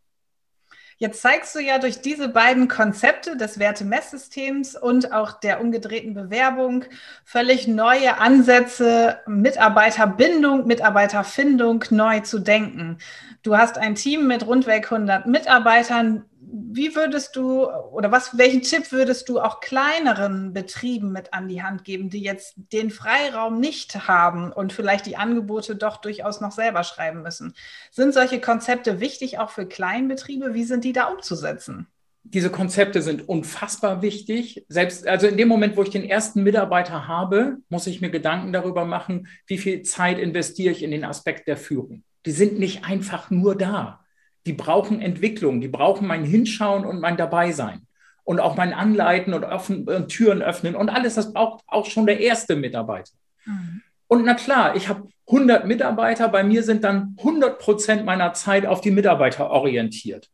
Jetzt 1.02 1.20
zeigst 1.20 1.52
du 1.56 1.58
ja 1.58 1.80
durch 1.80 2.00
diese 2.00 2.28
beiden 2.28 2.68
Konzepte 2.68 3.36
des 3.36 3.58
Wertemesssystems 3.58 4.76
und 4.76 5.12
auch 5.12 5.32
der 5.32 5.60
umgedrehten 5.60 6.14
Bewerbung 6.14 6.84
völlig 7.24 7.66
neue 7.66 8.18
Ansätze, 8.18 9.18
Mitarbeiterbindung, 9.26 10.64
Mitarbeiterfindung 10.68 11.84
neu 11.90 12.20
zu 12.20 12.38
denken. 12.38 12.98
Du 13.42 13.56
hast 13.56 13.78
ein 13.78 13.96
Team 13.96 14.28
mit 14.28 14.46
rundweg 14.46 14.92
100 14.92 15.26
Mitarbeitern 15.26 16.24
wie 16.44 16.94
würdest 16.96 17.36
du 17.36 17.66
oder 17.66 18.10
was, 18.10 18.36
welchen 18.36 18.62
Tipp 18.62 18.90
würdest 18.90 19.28
du 19.28 19.40
auch 19.40 19.60
kleineren 19.60 20.52
Betrieben 20.52 21.12
mit 21.12 21.32
an 21.32 21.48
die 21.48 21.62
Hand 21.62 21.84
geben, 21.84 22.10
die 22.10 22.22
jetzt 22.22 22.54
den 22.56 22.90
Freiraum 22.90 23.60
nicht 23.60 24.08
haben 24.08 24.52
und 24.52 24.72
vielleicht 24.72 25.06
die 25.06 25.16
Angebote 25.16 25.76
doch 25.76 25.98
durchaus 25.98 26.40
noch 26.40 26.52
selber 26.52 26.82
schreiben 26.84 27.22
müssen? 27.22 27.54
Sind 27.90 28.14
solche 28.14 28.40
Konzepte 28.40 29.00
wichtig 29.00 29.38
auch 29.38 29.50
für 29.50 29.66
Kleinbetriebe? 29.66 30.54
Wie 30.54 30.64
sind 30.64 30.84
die 30.84 30.92
da 30.92 31.04
umzusetzen? 31.04 31.86
Diese 32.24 32.50
Konzepte 32.50 33.02
sind 33.02 33.28
unfassbar 33.28 34.00
wichtig. 34.00 34.64
Selbst, 34.68 35.06
also 35.06 35.26
in 35.26 35.36
dem 35.36 35.48
Moment, 35.48 35.76
wo 35.76 35.82
ich 35.82 35.90
den 35.90 36.08
ersten 36.08 36.42
Mitarbeiter 36.42 37.08
habe, 37.08 37.58
muss 37.68 37.86
ich 37.86 38.00
mir 38.00 38.10
Gedanken 38.10 38.52
darüber 38.52 38.84
machen, 38.84 39.26
wie 39.46 39.58
viel 39.58 39.82
Zeit 39.82 40.18
investiere 40.18 40.72
ich 40.72 40.82
in 40.82 40.92
den 40.92 41.04
Aspekt 41.04 41.48
der 41.48 41.56
Führung. 41.56 42.04
Die 42.24 42.30
sind 42.30 42.60
nicht 42.60 42.84
einfach 42.84 43.30
nur 43.30 43.56
da 43.56 44.01
die 44.46 44.52
brauchen 44.52 45.00
Entwicklung, 45.00 45.60
die 45.60 45.68
brauchen 45.68 46.06
mein 46.06 46.24
Hinschauen 46.24 46.84
und 46.84 47.00
mein 47.00 47.16
Dabeisein. 47.16 47.86
und 48.24 48.40
auch 48.40 48.56
mein 48.56 48.72
Anleiten 48.72 49.34
und, 49.34 49.44
öffnen, 49.44 49.88
und 49.88 50.08
Türen 50.08 50.42
öffnen 50.42 50.76
und 50.76 50.90
alles, 50.90 51.16
das 51.16 51.32
braucht 51.32 51.64
auch 51.66 51.86
schon 51.86 52.06
der 52.06 52.20
erste 52.20 52.56
Mitarbeiter. 52.56 53.12
Mhm. 53.44 53.82
Und 54.06 54.24
na 54.24 54.34
klar, 54.34 54.76
ich 54.76 54.88
habe 54.88 55.08
100 55.26 55.66
Mitarbeiter, 55.66 56.28
bei 56.28 56.44
mir 56.44 56.62
sind 56.62 56.84
dann 56.84 57.16
100 57.18 57.58
Prozent 57.58 58.04
meiner 58.04 58.32
Zeit 58.34 58.66
auf 58.66 58.80
die 58.80 58.90
Mitarbeiter 58.90 59.50
orientiert. 59.50 60.28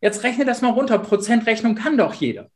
Jetzt 0.00 0.22
rechne 0.22 0.44
das 0.44 0.62
mal 0.62 0.70
runter, 0.70 0.98
Prozentrechnung 0.98 1.74
kann 1.74 1.98
doch 1.98 2.14
jeder. 2.14 2.48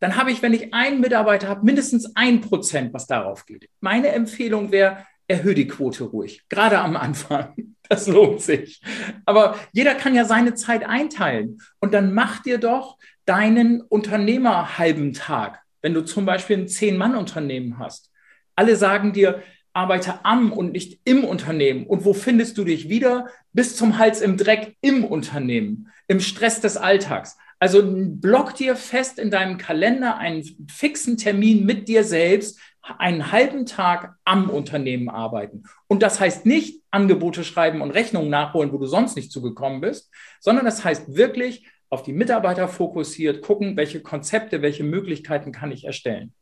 Dann 0.00 0.16
habe 0.16 0.30
ich, 0.30 0.42
wenn 0.42 0.54
ich 0.54 0.74
einen 0.74 1.00
Mitarbeiter 1.00 1.48
habe, 1.48 1.64
mindestens 1.64 2.14
ein 2.16 2.40
Prozent, 2.40 2.92
was 2.94 3.06
darauf 3.06 3.46
geht. 3.46 3.68
Meine 3.80 4.08
Empfehlung 4.08 4.72
wäre, 4.72 5.04
erhöhe 5.28 5.54
die 5.54 5.68
Quote 5.68 6.04
ruhig, 6.04 6.42
gerade 6.48 6.78
am 6.78 6.96
Anfang. 6.96 7.54
Das 7.90 8.06
lohnt 8.06 8.42
sich. 8.42 8.82
Aber 9.24 9.58
jeder 9.72 9.94
kann 9.94 10.14
ja 10.14 10.26
seine 10.26 10.52
Zeit 10.54 10.84
einteilen. 10.84 11.62
Und 11.80 11.94
dann 11.94 12.12
mach 12.12 12.42
dir 12.42 12.58
doch 12.58 12.98
deinen 13.24 13.80
Unternehmer 13.80 14.76
halben 14.76 15.14
Tag. 15.14 15.62
Wenn 15.80 15.94
du 15.94 16.02
zum 16.02 16.26
Beispiel 16.26 16.58
ein 16.58 16.68
Zehn-Mann-Unternehmen 16.68 17.78
hast. 17.78 18.12
Alle 18.54 18.76
sagen 18.76 19.14
dir, 19.14 19.42
arbeite 19.72 20.24
am 20.26 20.52
und 20.52 20.72
nicht 20.72 21.00
im 21.04 21.24
Unternehmen. 21.24 21.86
Und 21.86 22.04
wo 22.04 22.12
findest 22.12 22.58
du 22.58 22.64
dich 22.64 22.90
wieder? 22.90 23.28
Bis 23.54 23.74
zum 23.74 23.96
Hals 23.96 24.20
im 24.20 24.36
Dreck 24.36 24.76
im 24.82 25.02
Unternehmen, 25.02 25.88
im 26.08 26.20
Stress 26.20 26.60
des 26.60 26.76
Alltags. 26.76 27.38
Also 27.60 27.82
block 27.84 28.54
dir 28.54 28.76
fest 28.76 29.18
in 29.18 29.30
deinem 29.30 29.58
Kalender 29.58 30.16
einen 30.16 30.44
fixen 30.70 31.16
Termin 31.16 31.66
mit 31.66 31.88
dir 31.88 32.04
selbst, 32.04 32.60
einen 32.98 33.32
halben 33.32 33.66
Tag 33.66 34.14
am 34.24 34.48
Unternehmen 34.48 35.08
arbeiten. 35.08 35.64
Und 35.88 36.02
das 36.02 36.20
heißt 36.20 36.46
nicht 36.46 36.82
Angebote 36.90 37.44
schreiben 37.44 37.82
und 37.82 37.90
Rechnungen 37.90 38.30
nachholen, 38.30 38.72
wo 38.72 38.78
du 38.78 38.86
sonst 38.86 39.16
nicht 39.16 39.32
zugekommen 39.32 39.80
bist, 39.80 40.10
sondern 40.40 40.64
das 40.64 40.84
heißt 40.84 41.14
wirklich 41.14 41.68
auf 41.90 42.02
die 42.02 42.12
Mitarbeiter 42.12 42.68
fokussiert, 42.68 43.42
gucken, 43.42 43.76
welche 43.76 44.00
Konzepte, 44.00 44.62
welche 44.62 44.84
Möglichkeiten 44.84 45.52
kann 45.52 45.72
ich 45.72 45.84
erstellen. 45.84 46.32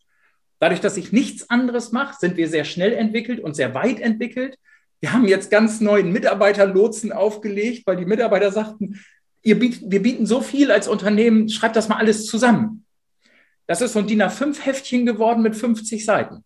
Dadurch, 0.58 0.80
dass 0.80 0.96
ich 0.96 1.12
nichts 1.12 1.50
anderes 1.50 1.92
mache, 1.92 2.16
sind 2.18 2.36
wir 2.36 2.48
sehr 2.48 2.64
schnell 2.64 2.92
entwickelt 2.92 3.40
und 3.40 3.54
sehr 3.54 3.74
weit 3.74 4.00
entwickelt. 4.00 4.58
Wir 5.00 5.12
haben 5.12 5.28
jetzt 5.28 5.50
ganz 5.50 5.80
neuen 5.80 6.12
Mitarbeiterlotsen 6.12 7.12
aufgelegt, 7.12 7.86
weil 7.86 7.96
die 7.96 8.06
Mitarbeiter 8.06 8.50
sagten, 8.50 9.00
ihr 9.46 9.58
biet, 9.58 9.80
wir 9.84 10.02
bieten 10.02 10.26
so 10.26 10.40
viel 10.40 10.72
als 10.72 10.88
Unternehmen, 10.88 11.48
schreibt 11.48 11.76
das 11.76 11.88
mal 11.88 11.98
alles 11.98 12.26
zusammen. 12.26 12.84
Das 13.66 13.80
ist 13.80 13.92
so 13.92 14.00
ein 14.00 14.06
DIN 14.08 14.22
A5-Heftchen 14.22 15.06
geworden 15.06 15.42
mit 15.42 15.54
50 15.54 16.04
Seiten. 16.04 16.44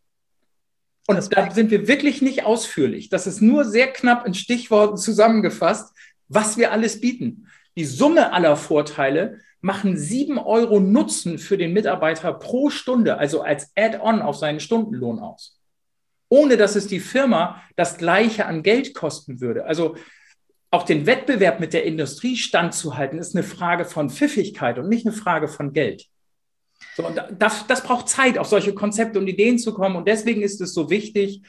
Und 1.07 1.35
da 1.35 1.51
sind 1.51 1.71
wir 1.71 1.89
wirklich 1.89 2.21
nicht 2.21 2.45
ausführlich. 2.45 3.09
Das 3.09 3.27
ist 3.27 3.41
nur 3.41 3.65
sehr 3.65 3.89
knapp 3.89 4.27
in 4.27 4.35
Stichworten 4.35 4.99
zusammengefasst, 4.99 5.95
was 6.29 6.59
wir 6.59 6.73
alles 6.73 7.01
bieten. 7.01 7.49
Die 7.77 7.87
Summe 7.87 8.33
aller 8.33 8.57
Vorteile 8.57 9.41
machen 9.63 9.97
sieben 9.97 10.39
Euro 10.39 10.79
Nutzen 10.79 11.39
für 11.39 11.57
den 11.57 11.73
Mitarbeiter 11.73 12.33
pro 12.35 12.69
Stunde, 12.69 13.17
also 13.17 13.41
als 13.41 13.73
Add-on 13.77 14.21
auf 14.21 14.37
seinen 14.37 14.61
Stundenlohn 14.61 15.19
aus. 15.21 15.59
Ohne 16.29 16.59
dass 16.59 16.77
es 16.77 16.87
die 16.87 17.01
Firma 17.01 17.63
das 17.77 17.97
Gleiche 17.97 18.45
an 18.47 18.63
Geld 18.63 18.95
kosten 18.95 19.41
würde. 19.41 19.65
Also 19.65 19.97
auch 20.71 20.85
den 20.85 21.07
Wettbewerb 21.07 21.61
mit 21.61 21.73
der 21.73 21.85
Industrie 21.85 22.37
standzuhalten, 22.37 23.19
ist 23.19 23.35
eine 23.35 23.43
Frage 23.43 23.85
von 23.85 24.09
Pfiffigkeit 24.09 24.79
und 24.79 24.89
nicht 24.89 25.07
eine 25.07 25.15
Frage 25.15 25.49
von 25.49 25.73
Geld. 25.73 26.07
So, 26.97 27.07
und 27.07 27.21
das, 27.37 27.67
das 27.67 27.83
braucht 27.83 28.09
Zeit, 28.09 28.39
auf 28.39 28.47
solche 28.47 28.73
Konzepte 28.73 29.19
und 29.19 29.27
Ideen 29.27 29.59
zu 29.59 29.75
kommen. 29.75 29.97
Und 29.97 30.07
deswegen 30.07 30.43
ist 30.43 30.61
es 30.61 30.73
so 30.73 30.89
wichtig, 30.89 31.43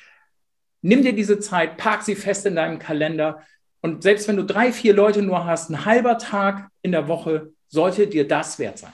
nimm 0.81 1.03
dir 1.03 1.13
diese 1.13 1.39
Zeit, 1.39 1.77
park 1.77 2.03
sie 2.03 2.15
fest 2.15 2.45
in 2.45 2.55
deinem 2.55 2.79
Kalender. 2.79 3.41
Und 3.81 4.03
selbst 4.03 4.27
wenn 4.27 4.37
du 4.37 4.43
drei, 4.43 4.71
vier 4.71 4.93
Leute 4.93 5.21
nur 5.21 5.45
hast, 5.45 5.69
ein 5.69 5.85
halber 5.85 6.17
Tag 6.17 6.69
in 6.81 6.91
der 6.91 7.07
Woche 7.07 7.53
sollte 7.67 8.07
dir 8.07 8.27
das 8.27 8.59
wert 8.59 8.79
sein. 8.79 8.93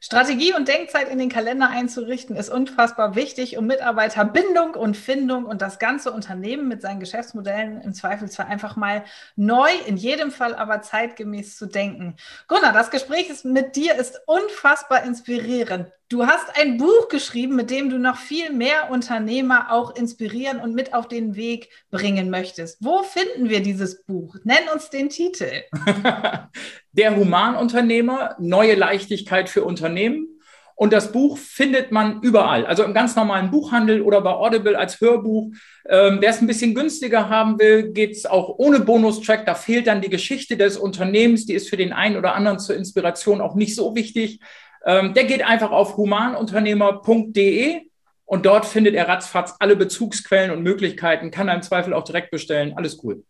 Strategie 0.00 0.54
und 0.54 0.68
Denkzeit 0.68 1.08
in 1.08 1.18
den 1.18 1.28
Kalender 1.28 1.70
einzurichten 1.70 2.36
ist 2.36 2.50
unfassbar 2.50 3.14
wichtig, 3.14 3.56
um 3.58 3.66
Mitarbeiterbindung 3.66 4.74
und 4.74 4.96
Findung 4.96 5.44
und 5.44 5.60
das 5.60 5.78
ganze 5.78 6.12
Unternehmen 6.12 6.68
mit 6.68 6.82
seinen 6.82 7.00
Geschäftsmodellen 7.00 7.80
im 7.80 7.94
Zweifelsfall 7.94 8.46
einfach 8.46 8.76
mal 8.76 9.04
neu, 9.36 9.70
in 9.86 9.96
jedem 9.96 10.30
Fall 10.30 10.54
aber 10.54 10.82
zeitgemäß 10.82 11.56
zu 11.56 11.66
denken. 11.66 12.16
Gunnar, 12.46 12.72
das 12.72 12.90
Gespräch 12.90 13.28
mit 13.44 13.76
dir 13.76 13.94
ist 13.96 14.20
unfassbar 14.26 15.02
inspirierend. 15.02 15.92
Du 16.10 16.24
hast 16.24 16.58
ein 16.58 16.78
Buch 16.78 17.08
geschrieben, 17.10 17.54
mit 17.54 17.70
dem 17.70 17.90
du 17.90 17.98
noch 17.98 18.16
viel 18.16 18.50
mehr 18.50 18.90
Unternehmer 18.90 19.70
auch 19.70 19.94
inspirieren 19.94 20.58
und 20.58 20.74
mit 20.74 20.94
auf 20.94 21.06
den 21.06 21.36
Weg 21.36 21.68
bringen 21.90 22.30
möchtest. 22.30 22.82
Wo 22.82 23.02
finden 23.02 23.50
wir 23.50 23.60
dieses 23.60 24.04
Buch? 24.04 24.36
Nenn 24.42 24.70
uns 24.72 24.88
den 24.88 25.10
Titel. 25.10 25.50
Der 26.92 27.14
Humanunternehmer, 27.14 28.36
neue 28.38 28.74
Leichtigkeit 28.74 29.50
für 29.50 29.64
Unternehmen. 29.64 30.28
Und 30.76 30.94
das 30.94 31.12
Buch 31.12 31.36
findet 31.36 31.92
man 31.92 32.22
überall, 32.22 32.64
also 32.64 32.84
im 32.84 32.94
ganz 32.94 33.14
normalen 33.14 33.50
Buchhandel 33.50 34.00
oder 34.00 34.22
bei 34.22 34.30
Audible 34.30 34.78
als 34.78 35.00
Hörbuch. 35.00 35.50
Ähm, 35.88 36.18
wer 36.20 36.30
es 36.30 36.40
ein 36.40 36.46
bisschen 36.46 36.74
günstiger 36.74 37.28
haben 37.28 37.58
will, 37.58 37.92
geht 37.92 38.12
es 38.12 38.24
auch 38.24 38.54
ohne 38.58 38.80
Bonustrack. 38.80 39.44
Da 39.44 39.54
fehlt 39.54 39.88
dann 39.88 40.00
die 40.00 40.08
Geschichte 40.08 40.56
des 40.56 40.78
Unternehmens, 40.78 41.44
die 41.44 41.54
ist 41.54 41.68
für 41.68 41.76
den 41.76 41.92
einen 41.92 42.16
oder 42.16 42.34
anderen 42.34 42.60
zur 42.60 42.76
Inspiration 42.76 43.42
auch 43.42 43.56
nicht 43.56 43.74
so 43.74 43.94
wichtig. 43.94 44.40
Ähm, 44.88 45.12
der 45.12 45.24
geht 45.24 45.44
einfach 45.44 45.70
auf 45.70 45.98
humanunternehmer.de 45.98 47.82
und 48.24 48.46
dort 48.46 48.64
findet 48.64 48.94
er 48.94 49.06
ratzfatz 49.06 49.54
alle 49.58 49.76
Bezugsquellen 49.76 50.50
und 50.50 50.62
Möglichkeiten, 50.62 51.30
kann 51.30 51.46
er 51.46 51.56
im 51.56 51.62
Zweifel 51.62 51.92
auch 51.92 52.04
direkt 52.04 52.30
bestellen. 52.30 52.72
Alles 52.74 52.98
cool. 53.04 53.22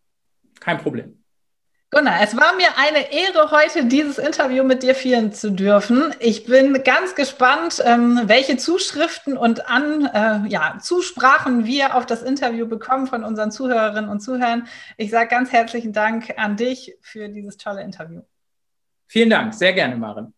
Kein 0.60 0.78
Problem. 0.78 1.20
Gunnar, 1.90 2.22
es 2.22 2.36
war 2.36 2.54
mir 2.54 2.68
eine 2.76 3.12
Ehre, 3.12 3.50
heute 3.50 3.86
dieses 3.86 4.18
Interview 4.18 4.62
mit 4.62 4.84
dir 4.84 4.94
führen 4.94 5.32
zu 5.32 5.50
dürfen. 5.50 6.14
Ich 6.20 6.44
bin 6.44 6.80
ganz 6.84 7.16
gespannt, 7.16 7.82
ähm, 7.84 8.20
welche 8.26 8.56
Zuschriften 8.56 9.36
und 9.36 9.68
an, 9.68 10.04
äh, 10.04 10.48
ja, 10.48 10.78
Zusprachen 10.80 11.64
wir 11.64 11.96
auf 11.96 12.06
das 12.06 12.22
Interview 12.22 12.68
bekommen 12.68 13.08
von 13.08 13.24
unseren 13.24 13.50
Zuhörerinnen 13.50 14.10
und 14.10 14.20
Zuhörern. 14.20 14.68
Ich 14.96 15.10
sage 15.10 15.28
ganz 15.28 15.50
herzlichen 15.50 15.92
Dank 15.92 16.34
an 16.36 16.56
dich 16.56 16.94
für 17.00 17.28
dieses 17.28 17.56
tolle 17.56 17.82
Interview. 17.82 18.20
Vielen 19.08 19.30
Dank, 19.30 19.54
sehr 19.54 19.72
gerne, 19.72 19.96
Maren. 19.96 20.34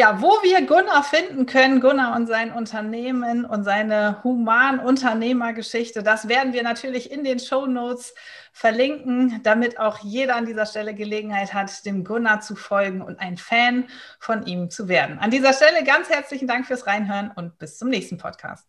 Ja, 0.00 0.20
wo 0.22 0.30
wir 0.42 0.64
Gunnar 0.64 1.02
finden 1.02 1.44
können, 1.44 1.82
Gunnar 1.82 2.16
und 2.16 2.26
sein 2.26 2.52
Unternehmen 2.52 3.44
und 3.44 3.64
seine 3.64 4.24
Human-Unternehmergeschichte, 4.24 6.02
das 6.02 6.26
werden 6.26 6.54
wir 6.54 6.62
natürlich 6.62 7.12
in 7.12 7.22
den 7.22 7.38
Show 7.38 7.66
Notes 7.66 8.14
verlinken, 8.50 9.40
damit 9.42 9.78
auch 9.78 9.98
jeder 9.98 10.36
an 10.36 10.46
dieser 10.46 10.64
Stelle 10.64 10.94
Gelegenheit 10.94 11.52
hat, 11.52 11.84
dem 11.84 12.04
Gunnar 12.04 12.40
zu 12.40 12.56
folgen 12.56 13.02
und 13.02 13.20
ein 13.20 13.36
Fan 13.36 13.88
von 14.18 14.46
ihm 14.46 14.70
zu 14.70 14.88
werden. 14.88 15.18
An 15.18 15.30
dieser 15.30 15.52
Stelle 15.52 15.84
ganz 15.84 16.08
herzlichen 16.08 16.48
Dank 16.48 16.66
fürs 16.66 16.86
Reinhören 16.86 17.30
und 17.36 17.58
bis 17.58 17.76
zum 17.76 17.90
nächsten 17.90 18.16
Podcast. 18.16 18.64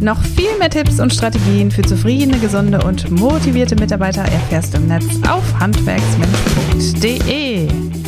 Noch 0.00 0.24
viel 0.24 0.56
mehr 0.58 0.70
Tipps 0.70 1.00
und 1.00 1.12
Strategien 1.12 1.70
für 1.70 1.82
zufriedene, 1.82 2.38
gesunde 2.38 2.82
und 2.82 3.10
motivierte 3.10 3.76
Mitarbeiter 3.76 4.22
erfährst 4.22 4.72
du 4.72 4.78
im 4.78 4.88
Netz 4.88 5.04
auf 5.28 5.44
handwerksmensch.de. 5.60 8.01